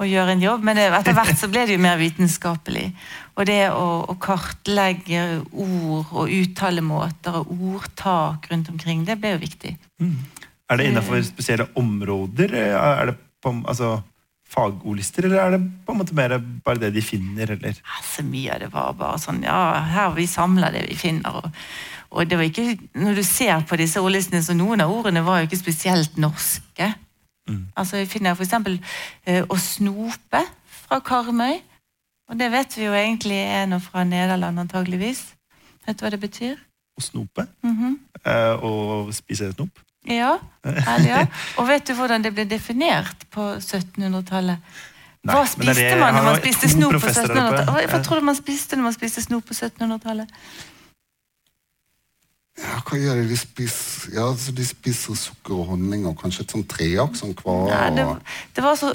[0.00, 0.64] og gjøre en jobb.
[0.66, 2.88] Men det, etter hvert så ble det jo mer vitenskapelig.
[3.36, 9.42] Og det å, å kartlegge ord og uttalemåter og ordtak rundt omkring, det ble jo
[9.44, 9.76] viktig.
[10.70, 12.56] Er det innenfor spesielle områder?
[12.58, 14.00] Er det på, altså,
[14.50, 17.54] fagordlister, eller er det på en måte mer bare det de finner?
[17.54, 17.78] Eller?
[18.00, 19.62] Altså, mye av det var bare sånn Ja,
[19.94, 21.38] her vi samler det vi finner.
[21.44, 21.62] Og,
[22.10, 25.40] og det var ikke, når du ser på disse ordlistene, så noen av ordene var
[25.40, 26.94] jo ikke spesielt norske.
[27.76, 28.78] Altså, Jeg finner eksempel
[29.26, 31.60] eh, å snope fra Karmøy.
[32.30, 35.22] Og det vet vi jo egentlig er noe fra Nederland, antageligvis.
[35.86, 36.58] Vet du hva det betyr?
[36.98, 37.46] Å snope?
[37.66, 37.96] Mhm.
[38.24, 39.82] eh, og spise snop?
[40.08, 41.26] Ja, ærlig, ja.
[41.58, 44.58] Og vet du hvordan det ble definert på 1700-tallet?
[45.28, 47.90] Hva spiste man når man spiste snop på 1700-tallet?
[47.92, 50.30] Hva tror du man spiste når man spiste snop på 1700-tallet?
[52.60, 53.26] Ja, hva gjør de?
[53.30, 57.32] De spiser, ja, så de spiser sukker og honning og kanskje et sånt treak som
[57.36, 57.70] kvar.
[57.70, 58.04] Ja, det,
[58.56, 58.90] det var så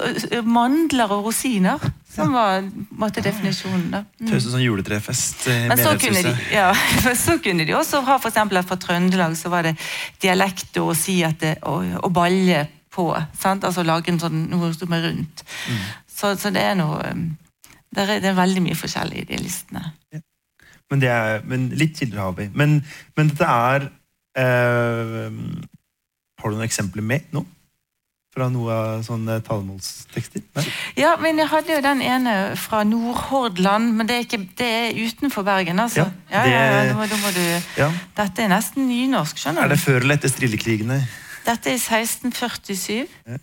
[0.46, 2.62] mandler og rosiner som var
[2.94, 3.88] måtte, definisjonen.
[3.92, 4.02] da.
[4.20, 4.30] Mm.
[4.30, 5.48] Tøyse sånn juletrefest.
[5.52, 6.70] eh, Men så kunne, de, ja,
[7.26, 9.74] så kunne de også ha eksempel at fra Trøndelag så var det
[10.22, 13.10] dialekt å si at det, å, å balle på.
[13.36, 13.66] Sant?
[13.68, 15.42] Altså lage en sånn, noe som er rundt.
[16.06, 17.02] Så, så det er noe
[17.96, 19.90] det er, det er veldig mye forskjellig i de listene.
[20.90, 22.48] Men, det er, men litt kilder har vi.
[22.54, 22.76] Men,
[23.16, 23.88] men dette er
[24.38, 25.36] eh,
[26.38, 27.42] Har du noen eksempler med nå?
[28.36, 30.42] Fra noe av sånne talemålstekster?
[31.00, 34.98] Ja, men jeg hadde jo den ene fra Nordhordland, men det er, ikke, det er
[35.08, 36.04] utenfor Bergen, altså.
[36.28, 37.88] Ja, Ja, ja, ja, det- da må du, Ja.
[38.18, 39.64] dette er nesten nynorsk, skjønner du.
[39.64, 41.00] Er det før eller etter strillekrigene?
[41.46, 43.06] Dette er i 1647.
[43.26, 43.38] Ja.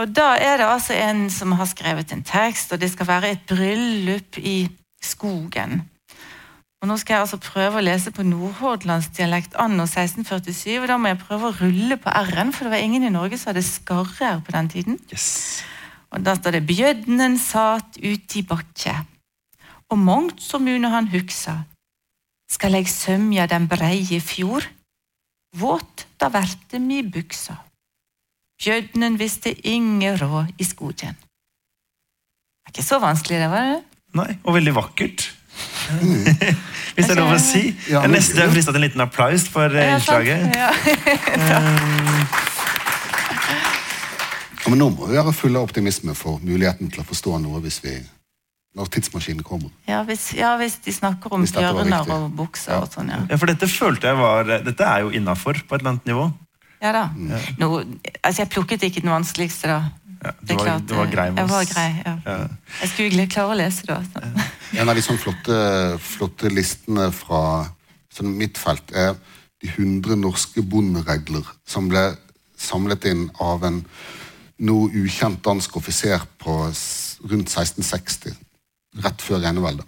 [0.00, 3.30] Og da er det altså en som har skrevet en tekst, og det skal være
[3.34, 4.68] et bryllup i
[5.02, 5.82] skogen.
[6.80, 11.10] Og nå skal jeg altså prøve å lese på nordhordlandsdialekt anno 1647, og da må
[11.10, 14.40] jeg prøve å rulle på r-en, for det var ingen i Norge som hadde skarre-r
[14.46, 14.96] på den tiden.
[15.12, 15.28] Yes.
[16.10, 18.96] Og da står det 'Bjødnen sat uti bakke,
[19.92, 21.64] og mangt som une han hugsa.
[22.50, 24.64] Skal eg sømja den breie fjord,
[25.56, 27.60] våt da verte mi buksa.
[28.60, 31.14] Bjødnen visste inge råd i skogen.
[31.14, 33.89] Det er ikke så vanskelig, det, var det?
[34.18, 35.28] Nei, og veldig vakkert.
[36.94, 37.62] Hvis det er lov å si.
[37.90, 40.38] Ja, Jeg er nesten frista til en liten applaus for eh, Ja, innslaget.
[40.56, 40.70] Ja.
[44.60, 47.62] Ja, men nå må vi være fulle av optimisme for muligheten til å forstå noe
[47.64, 47.94] hvis vi
[48.76, 49.72] når tidsmaskinen kommer.
[49.88, 53.22] Ja, hvis, ja, hvis de snakker om bjørner og bukser og sånn, ja.
[53.32, 56.28] Ja, for dette følte jeg var Dette er jo innafor på et eller annet nivå.
[56.80, 57.02] Ja da.
[57.60, 57.70] Nå,
[58.22, 59.80] altså, jeg plukket ikke den vanskeligste, da.
[60.20, 61.50] Ja, Det du, var, klart, du var grei med oss.
[61.50, 62.14] Jeg var grei, ja.
[62.26, 62.38] Ja.
[62.82, 63.96] Jeg skulle klare å lese det.
[63.96, 64.48] Altså.
[64.80, 65.60] En av de sånn flotte,
[66.04, 67.42] flotte listene fra
[68.12, 69.14] sånn mitt felt er
[69.60, 72.10] de 100 norske bonderegler som ble
[72.60, 73.80] samlet inn av en
[74.60, 76.56] nå ukjent dansk offiser på
[77.30, 78.36] rundt 1660,
[79.04, 79.86] rett før eneveldet.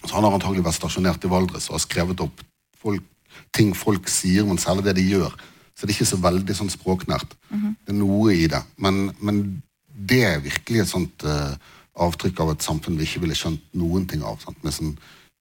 [0.00, 2.40] Så han har antagelig vært stasjonert i Valdres og har skrevet opp
[2.80, 3.04] folk,
[3.52, 5.34] ting folk sier, men særlig det de gjør.
[5.80, 7.30] Så det er ikke så veldig sånn språknært.
[7.48, 8.60] Det er noe i det.
[8.84, 9.38] Men, men
[9.88, 11.54] det er virkelig et sånt uh,
[12.04, 14.36] avtrykk av et samfunn vi ikke ville skjønt noen ting av.
[14.44, 14.60] Sant?
[14.60, 14.92] Med sånn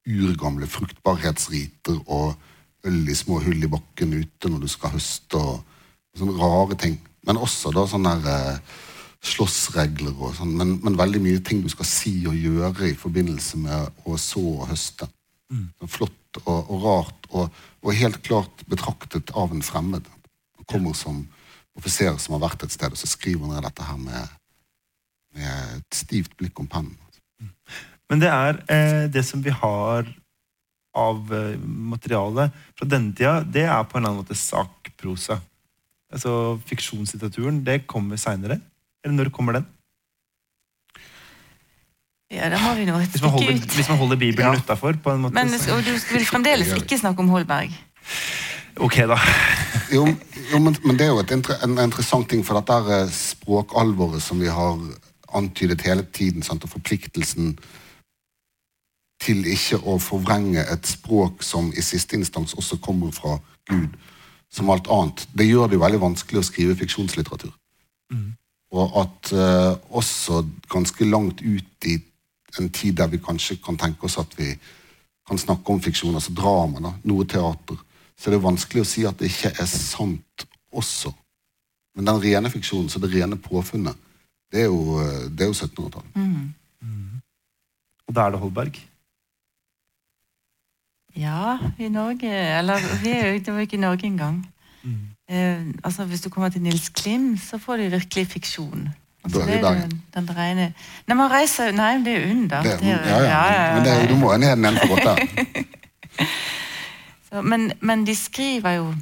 [0.08, 2.40] urgamle fruktbarhetsriter og
[2.88, 5.84] øl i små hull i bakken ute når du skal høste, og,
[6.16, 6.96] sånne rare ting.
[7.28, 8.88] Men også da sånne der, uh,
[9.20, 13.60] slåssregler og sånn, men, men veldig mye ting du skal si og gjøre i forbindelse
[13.60, 15.10] med å så og høste.
[15.52, 15.66] Mm.
[15.92, 20.08] Flott og, og rart, og, og helt klart betraktet av en fremmed.
[20.70, 21.24] Kommer som
[21.80, 24.34] offiser som har vært et sted, og så skriver han ned dette her med,
[25.38, 26.98] med et stivt blikk om pennen.
[28.10, 30.08] Men det er eh, det som vi har
[30.98, 32.48] av eh, materiale
[32.78, 35.38] fra denne tida, det er på en eller annen måte sakprosa.
[36.10, 36.32] Altså
[36.66, 38.58] Fiksjonslitteraturen det kommer seinere.
[39.06, 39.68] Eller når kommer den?
[42.34, 43.76] Ja, da må vi nå Hvis man holder, ut.
[43.78, 44.60] hvis man holder Bibelen Ja.
[44.60, 44.94] utafor.
[45.02, 45.34] på en måte.
[45.34, 47.74] Men, og du vil fremdeles ikke snakke om Holberg?
[48.80, 49.18] Ok, da.
[49.92, 50.06] Jo,
[50.54, 54.24] jo men, men det er jo et, en interessant ting, for dette er eh, språkalvoret
[54.24, 54.80] som vi har
[55.36, 56.64] antydet hele tiden, sant?
[56.64, 57.58] og forpliktelsen
[59.20, 63.36] til ikke å forvrenge et språk som i siste instans også kommer fra
[63.70, 63.98] Gud,
[64.50, 65.26] som alt annet.
[65.36, 67.52] Det gjør det jo veldig vanskelig å skrive fiksjonslitteratur.
[68.80, 71.98] Og at uh, også ganske langt ut i
[72.60, 74.54] en tid der vi kanskje kan tenke oss at vi
[75.28, 77.78] kan snakke om fiksjon, altså drama, da, noe teater,
[78.20, 80.46] så er det vanskelig å si at det ikke er sant
[80.76, 81.14] også.
[81.96, 83.96] Men den rene fiksjonen, så det rene påfunnet,
[84.52, 86.16] det er jo, eh, det er jo 1700-tallet.
[86.16, 87.22] Mm.
[88.10, 88.80] Og da er det Holberg.
[91.20, 94.40] Ja, i Norge Eller vi er jo, det var ikke i Norge engang.
[95.30, 98.88] Eh, altså, hvis du kommer til Nils Klim, så får du virkelig fiksjon.
[99.24, 100.04] Altså, Da er vi det i er Bergen.
[100.16, 100.74] den rene
[101.08, 102.62] Nei, man reiser Nei, det er under.
[102.64, 104.96] Det, Det er ja, ja, ja, men det, er du må ned den ene for
[104.96, 105.18] der.
[107.32, 108.96] Men, men de skriver jo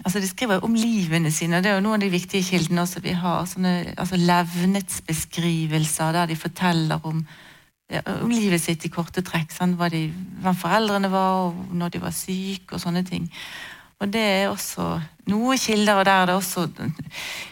[0.00, 2.46] Altså De skriver jo om livene sine, og det er jo noen av de viktige
[2.46, 3.44] kildene også vi har.
[3.44, 7.18] sånne altså Levnetsbeskrivelser der de forteller om,
[7.92, 9.52] ja, om livet sitt i korte trekk.
[9.52, 10.06] Sånn, Hva, de,
[10.40, 13.28] hvem foreldrene var, og når de var syke, og sånne ting.
[14.00, 14.94] Og det er også
[15.28, 16.64] noen kilder, og der er det også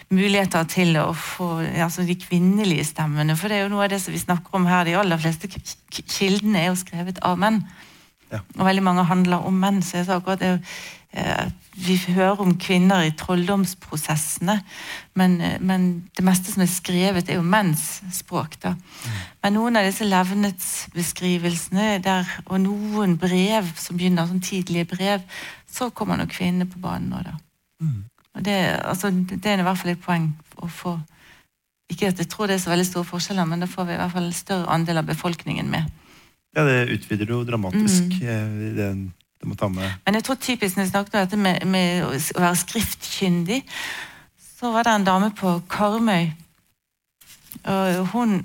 [0.08, 1.50] muligheter til å få
[1.84, 3.36] altså de kvinnelige stemmene.
[3.36, 4.88] For det er jo noe av det som vi snakker om her.
[4.88, 7.60] De aller fleste kildene er jo skrevet av menn.
[8.32, 8.42] Ja.
[8.58, 9.82] Og veldig mange handler om menn.
[9.82, 10.60] Så jeg sa akkurat det,
[11.12, 11.46] eh,
[11.78, 14.62] Vi hører om kvinner i trolldomsprosessene,
[15.14, 18.60] men, eh, men det meste som er skrevet, er jo menns språk.
[18.60, 18.74] da.
[19.42, 25.22] Men noen av disse levnetsbeskrivelsene der, og noen brev som begynner som tidlige brev,
[25.70, 27.32] så kommer nok kvinnene på banen nå, da.
[28.34, 30.98] Og det, altså, det er i hvert fall et poeng å få
[31.90, 33.96] Ikke at jeg tror det er så veldig store forskjeller, men da får vi i
[33.96, 35.86] hvert fall en større andel av befolkningen med.
[36.56, 38.08] Ja, det utvider jo dramatisk.
[38.22, 38.58] Mm.
[38.76, 38.90] Det,
[39.38, 42.04] det må ta med Men jeg tror typisk når jeg snakket om dette med, med
[42.06, 43.62] å være skriftkyndig,
[44.58, 46.32] så var det en dame på Karmøy.
[47.68, 48.40] Og hun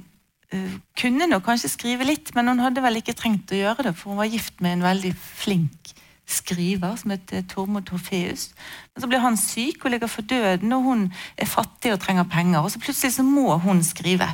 [0.53, 3.95] eh, kunne nok kanskje skrive litt, men hun hadde vel ikke trengt å gjøre det,
[3.97, 5.93] for hun var gift med en veldig flink
[6.29, 8.51] skriver som het eh, Tormod Torfeus.
[8.93, 11.05] Men så blir han syk og ligger for døden, og hun
[11.37, 12.61] er fattig og trenger penger.
[12.61, 14.29] Og så plutselig så må hun skrive.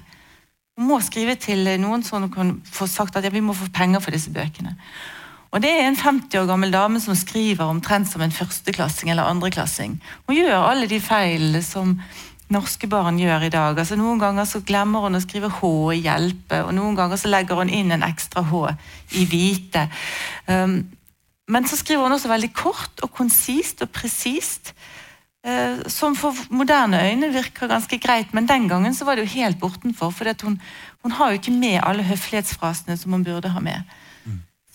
[0.80, 4.16] Må skrive til noen som kan få sagt at ja, vi må få penger for
[4.16, 4.78] disse bøkene.
[5.50, 9.26] Og Det er en 50 år gammel dame som skriver omtrent som en førsteklassing eller
[9.26, 9.98] andreklassing.
[10.28, 11.96] Hun gjør alle de feilene som
[12.54, 13.78] norske barn gjør i dag.
[13.78, 17.30] Altså Noen ganger så glemmer hun å skrive H i 'hjelpe', og noen ganger så
[17.30, 18.74] legger hun inn en ekstra H
[19.18, 19.90] i 'hvite'.
[20.48, 20.86] Um,
[21.50, 24.74] men så skriver hun også veldig kort og konsist og presist.
[25.50, 29.36] Uh, som for moderne øyne virker ganske greit, men den gangen så var det jo
[29.40, 30.12] helt bortenfor.
[30.12, 30.60] For hun,
[31.04, 33.98] hun, har jo ikke med alle høflighetsfrasene som hun burde ha med.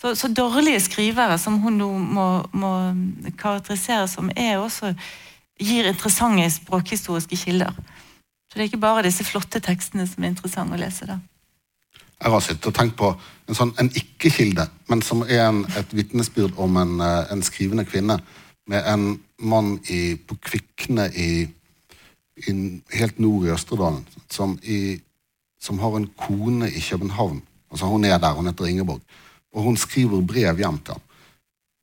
[0.01, 2.71] Så, så, dårlige skrivere, som hun nå må, må
[3.39, 4.91] karakteriseres som, er også
[5.59, 7.71] gir interessante språkhistoriske kilder.
[8.51, 11.07] Så det er ikke bare disse flotte tekstene som er interessante å lese.
[11.07, 11.19] da.
[12.21, 13.11] Jeg har sittet og tenkt på
[13.49, 17.85] en sånn en ikke-kilde, men som er en, et vitnesbyrd om en, eh, en, skrivende
[17.85, 18.19] kvinne
[18.67, 19.05] med en
[19.37, 21.45] mann i, på Kvikne i,
[22.47, 22.53] i,
[22.97, 24.97] helt nord i Østerdalen, som, i,
[25.61, 27.41] som har en kone i København.
[27.71, 29.01] Altså Hun er der, hun heter Ingeborg.
[29.55, 31.03] Og hun skriver brev hjem til ham.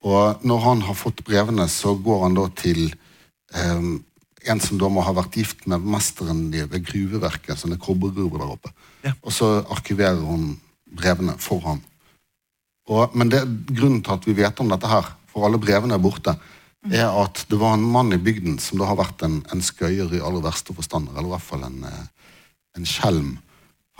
[0.02, 2.88] Og når han har fått brevene, så går han da til
[3.54, 4.02] um,
[4.42, 8.72] en som da må ha vært gift med mesteren ved gruveverket, sånne kobbergruver der oppe.
[9.06, 9.14] Ja.
[9.22, 10.56] Og så arkiverer hun
[10.92, 11.82] brevene for ham.
[12.90, 16.02] Og, men det, grunnen til at vi vet om dette her, for alle brevene er
[16.02, 16.34] borte,
[16.90, 20.16] er at det var en mann i bygden som da har vært en, en skøyer
[20.16, 22.32] i aller verste forstander, eller i hvert fall en, eh,
[22.78, 23.36] en skjelm.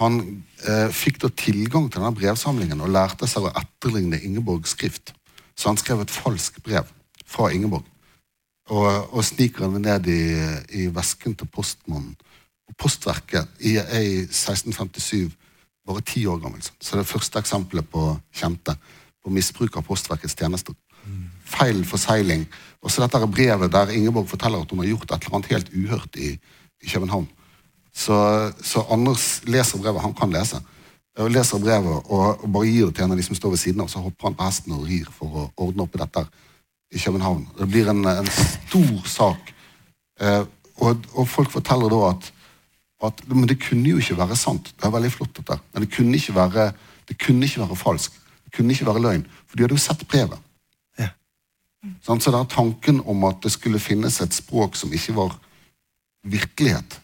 [0.02, 0.18] Han
[0.66, 5.14] eh, fikk da tilgang til denne brevsamlingen og lærte seg å etterligne Ingeborgs skrift.
[5.54, 6.88] Så han skrev et falskt brev
[7.28, 7.86] fra Ingeborg
[8.72, 10.22] og, og sniker den ned i,
[10.82, 12.14] i, vesken til postmannen.
[12.70, 15.32] Og Postverket i, er i 1657
[15.86, 16.70] bare ti år gammelt.
[16.78, 18.06] Så det er det første eksempelet på
[18.38, 18.76] kjente
[19.22, 20.76] på misbruk av Postverkets tjenester.
[21.04, 21.26] Mm.
[21.52, 22.46] Feil forsegling.
[22.82, 25.70] Og så dette brevet der Ingeborg forteller at hun har gjort et eller annet helt
[25.74, 26.34] uhørt i,
[26.82, 27.28] i København.
[27.94, 28.16] Så,
[28.64, 30.58] så, Anders leser brevet han kan lese.
[31.20, 33.84] Og leser brevet og, bare gir det til en av de som står ved siden
[33.84, 36.24] av, så hopper han på hesten og rir for å ordne opp i dette
[36.92, 37.44] i København.
[37.58, 39.52] Det blir en, en stor sak.
[40.20, 40.44] Eh,
[40.80, 42.30] og, og, folk forteller da at,
[43.04, 44.72] at, Men det kunne jo ikke være sant.
[44.72, 45.58] Det er veldig flott, dette.
[45.72, 46.70] Men det kunne ikke være,
[47.08, 48.16] det kunne ikke være falsk.
[48.46, 49.26] Det kunne ikke være løgn.
[49.46, 50.40] For de hadde jo sett brevet.
[52.02, 55.34] Så det er tanken om at det skulle finnes et språk som ikke var
[56.22, 57.00] virkelighet,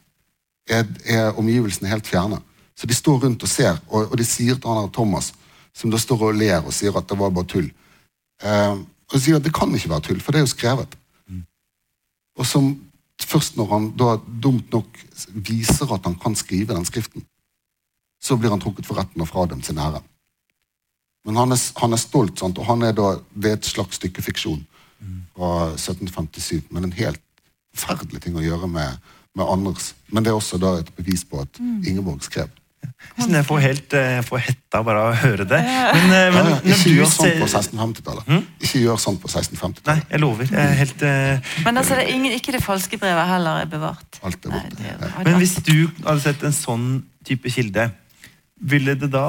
[0.70, 2.38] er, er omgivelsene helt fjerne.
[2.78, 5.32] Så de står rundt og ser, og, og de sier til han her Thomas,
[5.74, 7.66] som da står og ler og sier at det var bare tull
[8.42, 8.74] eh,
[9.08, 10.94] Og de sier at det kan ikke være tull, for det er jo skrevet.
[11.26, 11.42] Mm.
[12.38, 12.70] Og som
[13.24, 15.00] først når han da dumt nok
[15.34, 17.24] viser at han kan skrive den skriften,
[18.22, 20.02] så blir han trukket for retten og fradømt sin ære.
[21.26, 22.58] Men han er, han er stolt, sant?
[22.58, 24.60] og han er da, det er et slags stykke fiksjon
[25.36, 27.22] fra 1757, men en helt
[27.76, 28.96] forferdelig ting å gjøre med
[29.38, 29.92] med Anders.
[30.12, 31.84] Men det er også da et bevis på at mm.
[31.88, 32.50] Ingeborg skrev.
[33.18, 35.58] Jeg får helt jeg eh, får hetta bare av å høre det.
[35.58, 36.74] Men, eh, men, ja, ja.
[36.76, 38.28] Ikke gjør sånn på 1650-tallet.
[38.30, 38.44] Hmm?
[38.62, 39.88] Ikke gjør sånn på 1650-tallet.
[39.90, 40.52] Nei, jeg lover.
[40.54, 41.54] Jeg helt, uh...
[41.66, 44.20] Men altså, det er ingen, ikke det falske brevet heller er bevart.
[44.22, 44.78] Alt er borte.
[44.78, 45.16] Nei, er...
[45.26, 46.86] Men hvis du hadde sett en sånn
[47.26, 47.88] type kilde,
[48.74, 49.26] ville det da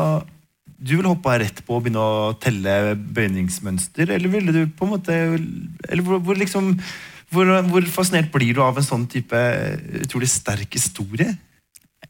[0.79, 4.93] du ville hoppa rett på å begynne å telle bøyningsmønster, eller ville du på en
[4.95, 6.73] måte Eller hvor, hvor liksom
[7.29, 9.37] hvor, hvor, fascinert blir du av en sånn type
[10.01, 11.35] utrolig sterk historie?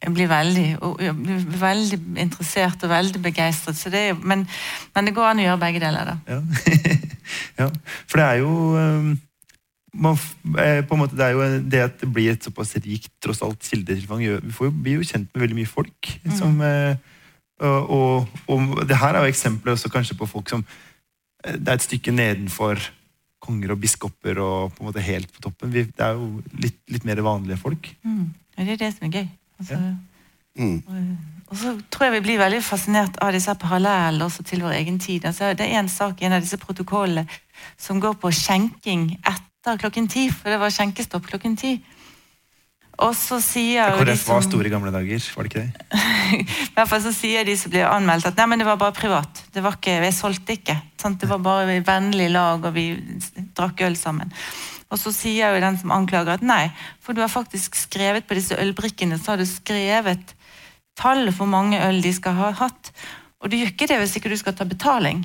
[0.00, 0.68] Jeg blir veldig,
[1.04, 3.82] jeg blir veldig interessert og veldig begeistret.
[3.92, 4.46] Det men,
[4.94, 6.16] men, det går an å gjøre begge deler, da.
[6.30, 6.38] Ja,
[7.60, 7.66] ja
[8.06, 9.10] for det er jo um,
[9.92, 10.16] man,
[10.62, 11.44] eh, måte, Det er jo
[11.74, 15.08] det at det blir et såpass rikt tross alt kildetilfang Vi får jo, blir jo
[15.10, 16.14] kjent med veldig mye folk.
[16.24, 16.36] Mm.
[16.38, 17.09] Som, mm.
[17.60, 20.64] Og, og, og, det her er jo eksempler også kanskje på folk som
[21.44, 22.80] eh, Det er et stykke nedenfor
[23.40, 25.72] konger og biskoper og på en måte helt på toppen.
[25.72, 27.88] Vi, det er jo litt, litt, mer vanlige folk.
[28.04, 28.32] Mm.
[28.56, 29.28] Det er det som er gøy.
[29.60, 29.92] Altså, ja.
[30.60, 30.82] mm.
[30.86, 30.98] og,
[31.46, 35.00] og, så tror jeg vi blir veldig fascinert av disse parallellene også til vår egen
[35.00, 35.24] tid.
[35.24, 37.24] Altså, det er en sak i en av disse protokollene
[37.80, 41.78] som går på skjenking etter klokken ti, for det var skjenkestopp klokken ti.
[43.00, 46.00] Og så sier KrF de var store i gamle dager, var det ikke det?
[46.40, 48.96] I hvert fall så sier de som blir anmeldt at nei, men det var bare
[48.96, 49.40] privat.
[49.54, 50.76] Det var ikke, Jeg solgte ikke.
[51.00, 51.20] Sant?
[51.22, 52.90] Det var bare vennlig lag, og vi
[53.56, 54.34] drakk øl sammen.
[54.90, 56.66] Og så sier jo den som anklager at nei,
[57.00, 60.34] for du har faktisk skrevet på disse ølbrikkene så har du skrevet
[60.98, 62.90] tallet for mange øl de skal ha hatt.
[63.40, 65.22] Og du gjør ikke det hvis ikke du skal ta betaling.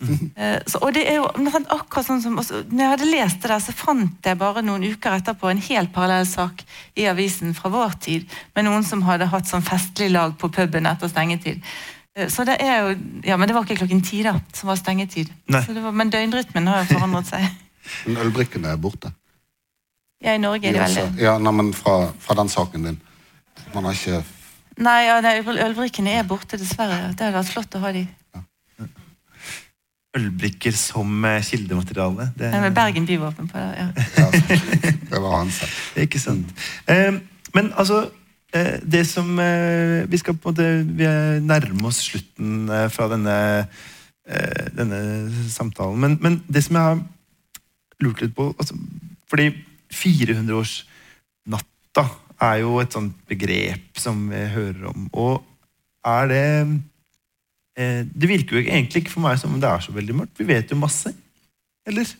[0.38, 1.24] Eh, så, og det er jo
[1.74, 4.84] akkurat sånn som også, når jeg hadde lest det der, så fant jeg bare noen
[4.86, 6.62] uker etterpå en helt parallell sak
[6.94, 10.86] i avisen fra vår tid, med noen som hadde hatt sånn festlig lag på puben
[10.86, 11.64] etter stengetid.
[12.14, 12.92] Eh, Så det er jo,
[13.26, 15.32] ja, Men det var ikke klokken ti da, som var stengetid.
[15.50, 17.48] Så det var, men døgnrytmen har jo forandret seg.
[18.06, 19.10] Men ølbrikkene er borte.
[20.22, 22.96] Ja, I Norge er de veldig ja, nei, men fra, fra den saken din.
[23.74, 24.22] Man har ikke
[24.78, 27.14] Nei, ja, nei, ølbrikkene er borte, dessverre.
[27.16, 28.04] Det hadde vært flott å ha de.
[30.18, 32.24] Ølbrikker som eh, kildemateriale.
[32.36, 33.70] Det, Nei, med Bergen byvåpen på det.
[33.80, 33.86] ja.
[34.18, 34.26] ja,
[35.10, 35.72] Det var han selv.
[36.04, 36.46] Ikke sant.
[36.90, 37.12] Eh,
[37.56, 37.96] men altså
[38.52, 40.66] eh, Det som eh, Vi skal på en måte
[40.98, 43.36] Vi er nærme oss slutten eh, fra denne,
[44.28, 44.98] eh, denne
[45.48, 45.98] samtalen.
[46.00, 46.98] Men, men det som jeg har
[48.04, 48.74] lurt litt på altså,
[49.30, 49.46] Fordi
[49.94, 52.04] 400-årsnatta
[52.44, 55.08] er jo et sånt begrep som vi hører om.
[55.12, 55.42] Og
[56.06, 56.46] er det
[57.78, 60.38] Det virker jo egentlig ikke for meg som om det er så veldig mørkt.
[60.40, 61.12] Vi vet jo masse.
[61.86, 62.10] Eller?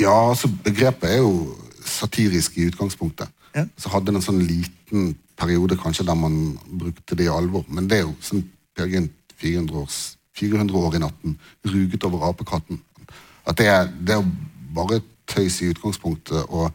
[0.00, 1.52] Ja, altså Begrepet er jo
[1.84, 3.28] satirisk i utgangspunktet.
[3.54, 3.66] Ja.
[3.76, 7.66] Så hadde det en sånn liten periode kanskje der man brukte det i alvor.
[7.68, 8.42] Men det er jo sånn
[8.74, 9.84] Per Gynt 400,
[10.34, 12.80] 400 år i natten, ruget over apekatten.
[13.46, 14.26] At det er, det er
[14.74, 16.48] bare tøys i utgangspunktet.
[16.48, 16.70] Og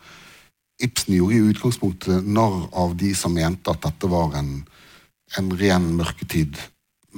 [0.79, 4.61] Ibsen gjorde i utgangspunktet narr av de som mente at dette var en,
[5.39, 6.59] en ren mørketid.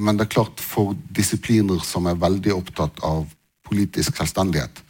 [0.01, 3.27] Men det er klart, for disipliner som er veldig opptatt av
[3.67, 4.81] politisk selvstendighet,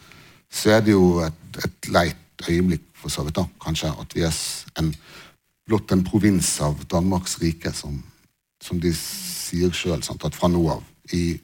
[0.51, 4.24] så er det jo et, et leit øyeblikk, for så vidt, da, kanskje, at vi
[4.28, 4.36] er
[4.80, 4.91] en,
[5.68, 7.97] blott en provins av Danmarks rike, som,
[8.62, 10.84] som de sier sjøl, at fra nå av,
[11.14, 11.36] i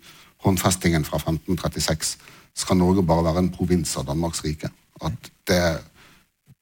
[0.46, 2.16] håndfestingen fra 1536,
[2.58, 4.70] skal Norge bare være en provins av Danmarks rike.
[5.02, 5.62] At det,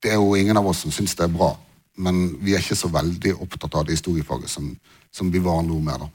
[0.03, 1.53] det er jo ingen av oss som syns det er bra,
[1.95, 4.73] men vi er ikke så veldig opptatt av det historiefaget som,
[5.13, 6.01] som vi var nå med.
[6.03, 6.09] da.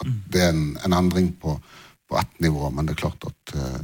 [0.00, 1.56] At det er en, en endring på,
[2.08, 3.80] på ett nivå, men det er klart at uh,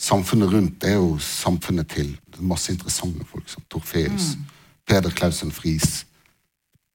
[0.00, 4.34] samfunnet rundt er jo samfunnet til masse interessante folk, som Torfeus,
[4.86, 6.06] Peder Clausen Friis.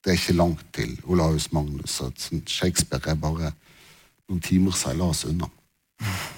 [0.03, 3.53] Det er ikke langt til Olaus Magnus, og sånn Shakespeare er bare
[4.29, 5.49] noen timer seilas unna.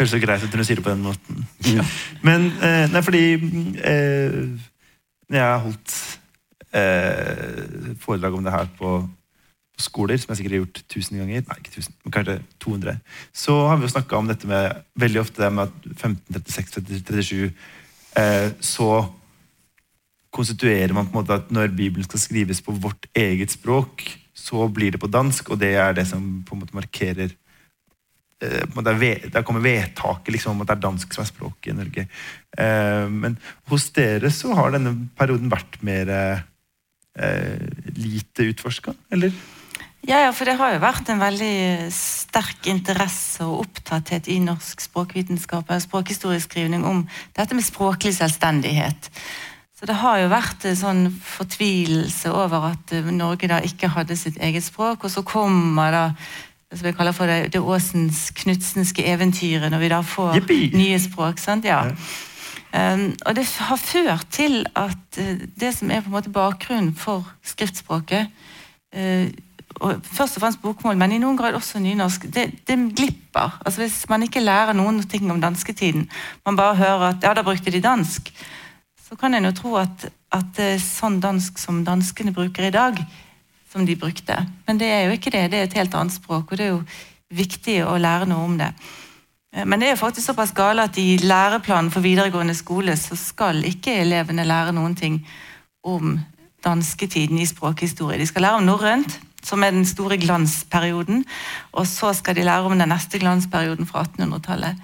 [0.00, 1.46] Høres så greit ut når du sier det på den måten.
[2.26, 3.24] Men eh, nei, fordi
[3.84, 4.36] eh,
[5.30, 5.96] jeg har holdt
[6.72, 8.94] eh, foredrag om det her på
[9.82, 12.98] skoler, som jeg sikkert har gjort tusen ganger, nei ikke tusen, men kanskje 200,
[13.44, 17.48] så har vi jo snakka om dette med veldig ofte det med at 1536-37
[18.20, 18.90] eh, så
[20.30, 24.04] konstituerer man på en måte at når Bibelen skal skrives på vårt eget språk,
[24.34, 27.32] så blir det på dansk, og det er det som på en måte markerer
[28.42, 31.32] eh, på en måte Der kommer vedtaket liksom, om at det er dansk som er
[31.32, 32.06] språket i Norge.
[32.56, 33.36] Eh, men
[33.70, 36.46] hos dere så har denne perioden vært mer eh,
[37.96, 39.34] lite utforska, eller?
[40.08, 44.80] Ja, ja, for det har jo vært en veldig sterk interesse og opptatthet i norsk
[44.86, 47.02] språkvitenskap og språkhistorieskrivning om
[47.36, 49.10] dette med språklig selvstendighet.
[49.76, 54.16] Så det har jo vært en sånn fortvilelse over at eh, Norge da ikke hadde
[54.16, 56.02] sitt eget språk, og så kommer da
[56.70, 60.68] det som vi kaller for det, det Åsens knutsenske eventyret, når vi da får Yippie.
[60.76, 61.40] nye språk.
[61.42, 61.64] sant?
[61.64, 61.86] Ja.
[62.70, 66.92] Um, og det har ført til at eh, det som er på en måte bakgrunnen
[66.94, 68.28] for skriftspråket,
[68.92, 69.32] eh,
[69.80, 73.60] og først og fremst bokmål, men i noen grad også nynorsk, det, det glipper.
[73.64, 76.08] Altså Hvis man ikke lærer noen ting om dansketiden,
[76.46, 78.32] man bare hører at ja, da brukte de dansk,
[79.08, 82.98] så kan en jo tro at, at sånn dansk som danskene bruker i dag,
[83.70, 84.36] som de brukte.
[84.66, 85.46] Men det er jo ikke det.
[85.50, 86.82] Det er et helt annet språk, og det er jo
[87.30, 88.72] viktig å lære noe om det.
[89.66, 93.64] Men det er jo faktisk såpass gale at i læreplanen for videregående skole så skal
[93.66, 95.18] ikke elevene lære noen ting
[95.82, 96.18] om
[96.62, 98.18] dansketiden i språkhistorie.
[98.20, 101.24] De skal lære om norrønt, som er den store glansperioden,
[101.72, 104.76] og så skal de lære om den neste glansperioden fra 1800-tallet.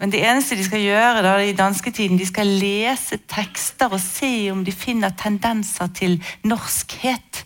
[0.00, 4.50] Men det eneste de skal gjøre da, i dansketiden, de skal lese tekster og se
[4.52, 7.44] om de finner tendenser til norskhet.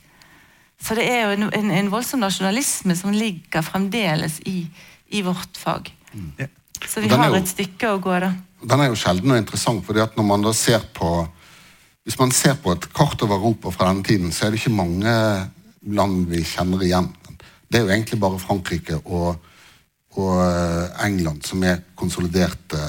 [0.82, 4.64] Så det er jo en, en, en voldsom nasjonalisme som ligger fremdeles i,
[5.14, 5.92] i vårt fag.
[6.40, 6.48] Ja.
[6.88, 8.32] Så vi har jo- et stykke å gå, da.
[8.66, 11.28] Den er jo sjelden og interessant, fordi at når man da ser på
[12.04, 14.72] Hvis man ser på et kart over Europa fra denne tiden, så er det ikke
[14.72, 15.10] mange
[15.86, 17.08] land vi kjenner igjen.
[17.70, 19.36] Det er jo egentlig bare Frankrike og,
[20.18, 22.80] og eh, England som er konsoliderte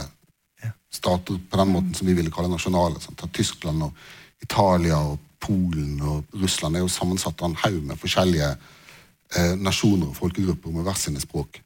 [0.92, 3.00] stater på den måten som vi ville kalle nasjonale.
[3.02, 3.24] Sant?
[3.34, 3.96] Tyskland og
[4.44, 10.12] Italia og Polen og Russland er jo sammensatt av en haug med forskjellige eh, nasjoner
[10.12, 11.62] og folkegrupper med hver sine språk.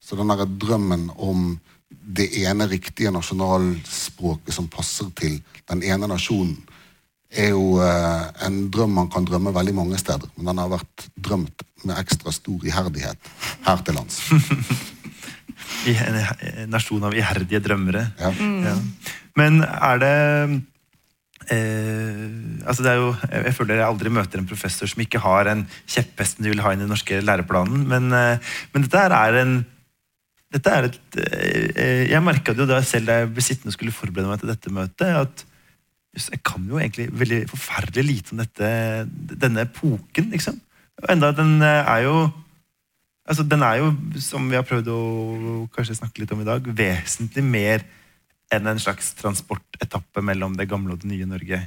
[0.00, 1.58] Så den der drømmen om
[1.88, 6.56] det ene riktige nasjonalspråket som passer til den ene nasjonen,
[7.28, 10.30] er jo eh, en drøm man kan drømme veldig mange steder.
[10.36, 13.34] Men den har vært drømt med ekstra stor iherdighet
[13.66, 14.22] her til lands.
[15.88, 16.16] En
[16.72, 18.02] nasjon av iherdige drømmere.
[18.18, 18.30] Ja.
[18.64, 18.72] Ja.
[19.38, 20.14] Men er det
[21.54, 22.24] eh,
[22.66, 25.64] altså det er jo, jeg føler jeg aldri møter en professor som ikke har en
[25.86, 27.84] kjepphesten de vil ha inn i den norske læreplanen.
[27.88, 29.58] Men, eh, men dette her er en
[30.48, 33.76] dette er et, eh, Jeg merka det jo da selv da jeg ble sittende og
[33.76, 35.44] skulle forberede meg til dette møtet, at
[36.18, 38.68] jeg kan jo egentlig veldig forferdelig lite om dette,
[39.38, 40.30] denne epoken.
[40.34, 40.58] liksom.
[41.02, 42.28] Og enda den eh, er jo
[43.28, 43.88] altså Den er jo,
[44.24, 45.00] som vi har prøvd å
[45.74, 47.82] kanskje snakke litt om i dag, vesentlig mer
[48.48, 51.58] enn en slags transportetappe mellom det gamle og det nye Norge.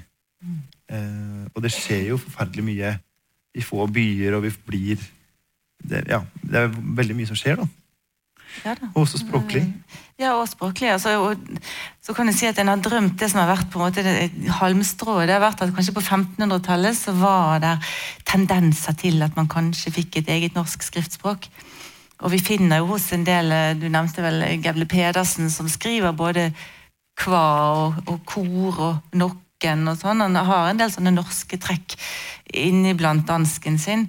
[0.89, 2.95] Eh, og det skjer jo forferdelig mye
[3.53, 5.05] i få byer, og vi blir
[5.85, 7.67] det, Ja, det er veldig mye som skjer, da.
[8.65, 9.65] Ja også språklig.
[10.21, 10.91] Ja, og språklig.
[10.93, 11.37] Altså, og,
[12.03, 14.03] så kan du si at en har drømt det som har vært på en måte
[14.05, 15.27] det halmstrået.
[15.27, 17.75] Det har vært at kanskje på 1500-tallet så var det
[18.29, 21.47] tendenser til at man kanskje fikk et eget norsk skriftspråk.
[22.21, 26.13] Og vi finner jo hos en del, eh, du nevnte vel Gevle Pedersen, som skriver
[26.13, 26.51] både
[27.17, 27.45] kva
[27.77, 30.21] og, og kor og nokken og sånn.
[30.21, 31.97] Han har en del sånne norske trekk
[32.53, 34.05] inniblant dansken sin.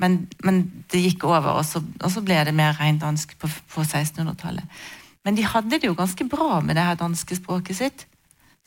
[0.00, 3.84] Men, men det gikk over, og så, og så ble det mer reindansk på, på
[3.84, 4.82] 1600-tallet.
[5.24, 8.06] Men de hadde det jo ganske bra med det her danske språket sitt.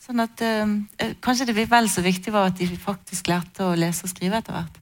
[0.02, 3.78] Sånn at eh, eh, Kanskje det vel så viktig var at de faktisk lærte å
[3.78, 4.80] lese og skrive etter hvert.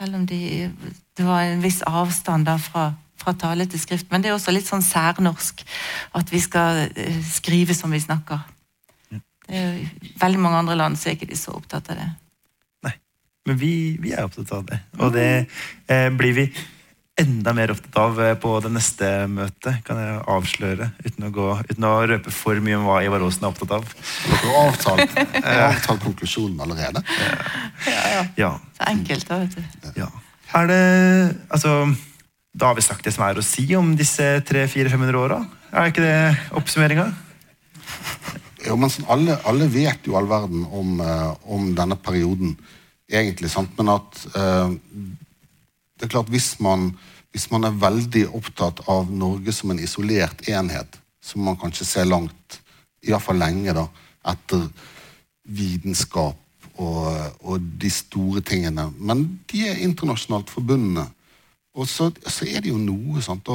[0.00, 0.70] Selv om de,
[1.16, 4.08] det var en viss avstand da fra, fra tale til skrift.
[4.10, 5.62] Men det er også litt sånn særnorsk
[6.16, 8.42] at vi skal eh, skrive som vi snakker.
[9.10, 12.00] Det er jo, I veldig mange andre land så er ikke de så opptatt av
[12.00, 12.10] det.
[13.48, 14.78] Men vi, vi er opptatt av det.
[15.00, 15.28] Og det
[15.88, 16.44] eh, blir vi
[17.20, 20.90] enda mer opptatt av eh, på det neste møtet, kan jeg avsløre.
[21.06, 23.88] Uten å, gå, uten å røpe for mye om hva Ivar Aasen er opptatt av.
[24.28, 25.16] Dere har avtalt,
[25.70, 27.02] avtalt konklusjonen allerede.
[28.40, 29.88] Ja, Så enkelt, da, vet du.
[30.02, 30.10] ja.
[30.58, 30.78] Er det
[31.54, 31.74] Altså,
[32.52, 35.40] da har vi sagt det som er å si om disse 300-400-500 åra.
[35.70, 36.16] Er ikke det
[36.58, 37.04] oppsummeringa?
[38.66, 42.56] Jo, men sånn, alle, alle vet jo all verden om, eh, om denne perioden,
[43.10, 43.50] egentlig.
[43.52, 43.72] sant?
[43.78, 44.76] Men at eh,
[45.98, 46.90] det er klart hvis man,
[47.34, 52.08] hvis man er veldig opptatt av Norge som en isolert enhet, som man kanskje ser
[52.08, 52.60] langt,
[53.04, 53.86] iallfall lenge, da,
[54.32, 54.66] etter
[55.50, 56.36] vitenskap
[56.80, 57.06] og,
[57.44, 58.88] og de store tingene.
[58.98, 61.06] Men de er internasjonalt forbundne.
[61.76, 63.48] Og så, så er det jo noe, sant.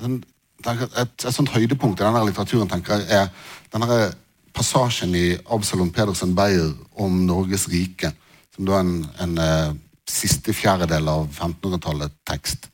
[0.00, 0.18] Den,
[0.64, 4.12] et, et sånt høydepunkt i denne litteraturen tenker jeg, er denne
[4.54, 8.12] passasjen i Absalon Pedersen Beyer om Norges rike,
[8.54, 9.74] som da er en, en eh,
[10.08, 12.68] siste fjerdedel av 1500-tallet-tekst,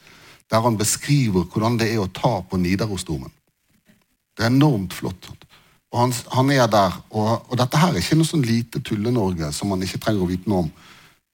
[0.51, 3.31] der han beskriver hvordan det er å ta på Nidarosdomen.
[4.37, 5.31] Det er enormt flott.
[5.91, 9.51] Og han, han er der, og, og dette her er ikke noe sånn lite Tulle-Norge
[9.55, 10.71] som man ikke trenger å vite noe om.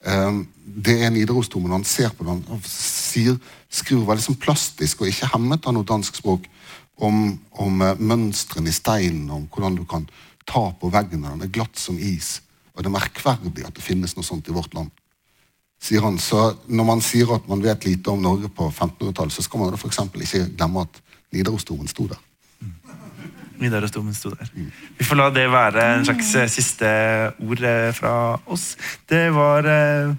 [0.06, 0.40] Um,
[0.86, 3.36] det er Nidarosdomen, han ser på den og sier,
[3.72, 6.46] skriver veldig sånn plastisk og ikke hemmet av noe dansk språk
[7.02, 10.06] om, om uh, mønstrene i steinen, om hvordan du kan
[10.46, 12.36] ta på veggen, den er glatt som is.
[12.76, 14.92] Og det er merkverdig at det finnes noe sånt i vårt land.
[15.80, 16.18] sier han.
[16.18, 19.74] Så når man sier at man vet lite om Norge på 1500-tallet, så skal man
[19.74, 21.02] da eksempel ikke glemme at
[21.32, 22.22] Nidarosdomen sto der.
[23.60, 24.48] Nidarosdomen sto der.
[24.98, 26.88] Vi får la det være en slags siste
[27.44, 28.14] ord eh, fra
[28.46, 28.76] oss.
[29.08, 30.14] Det var eh,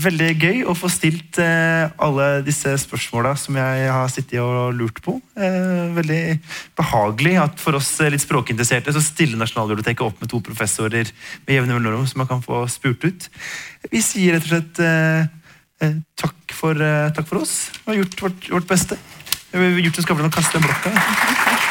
[0.00, 5.02] veldig gøy å få stilt eh, alle disse spørsmåla som jeg har sittet og lurt
[5.04, 5.18] på.
[5.36, 6.22] Eh, veldig
[6.78, 11.12] behagelig at for oss eh, litt språkinteresserte så stiller Nasjonalbiblioteket opp med to professorer
[11.44, 13.28] med jevne mellomrom som man kan få spurt ut.
[13.92, 16.78] Vi sier rett og slett takk, for,
[17.12, 17.56] takk for oss.
[17.82, 18.98] Vi har gjort vårt, vårt beste.
[19.52, 21.70] Vi har gjort en skapelig å kaste blokka.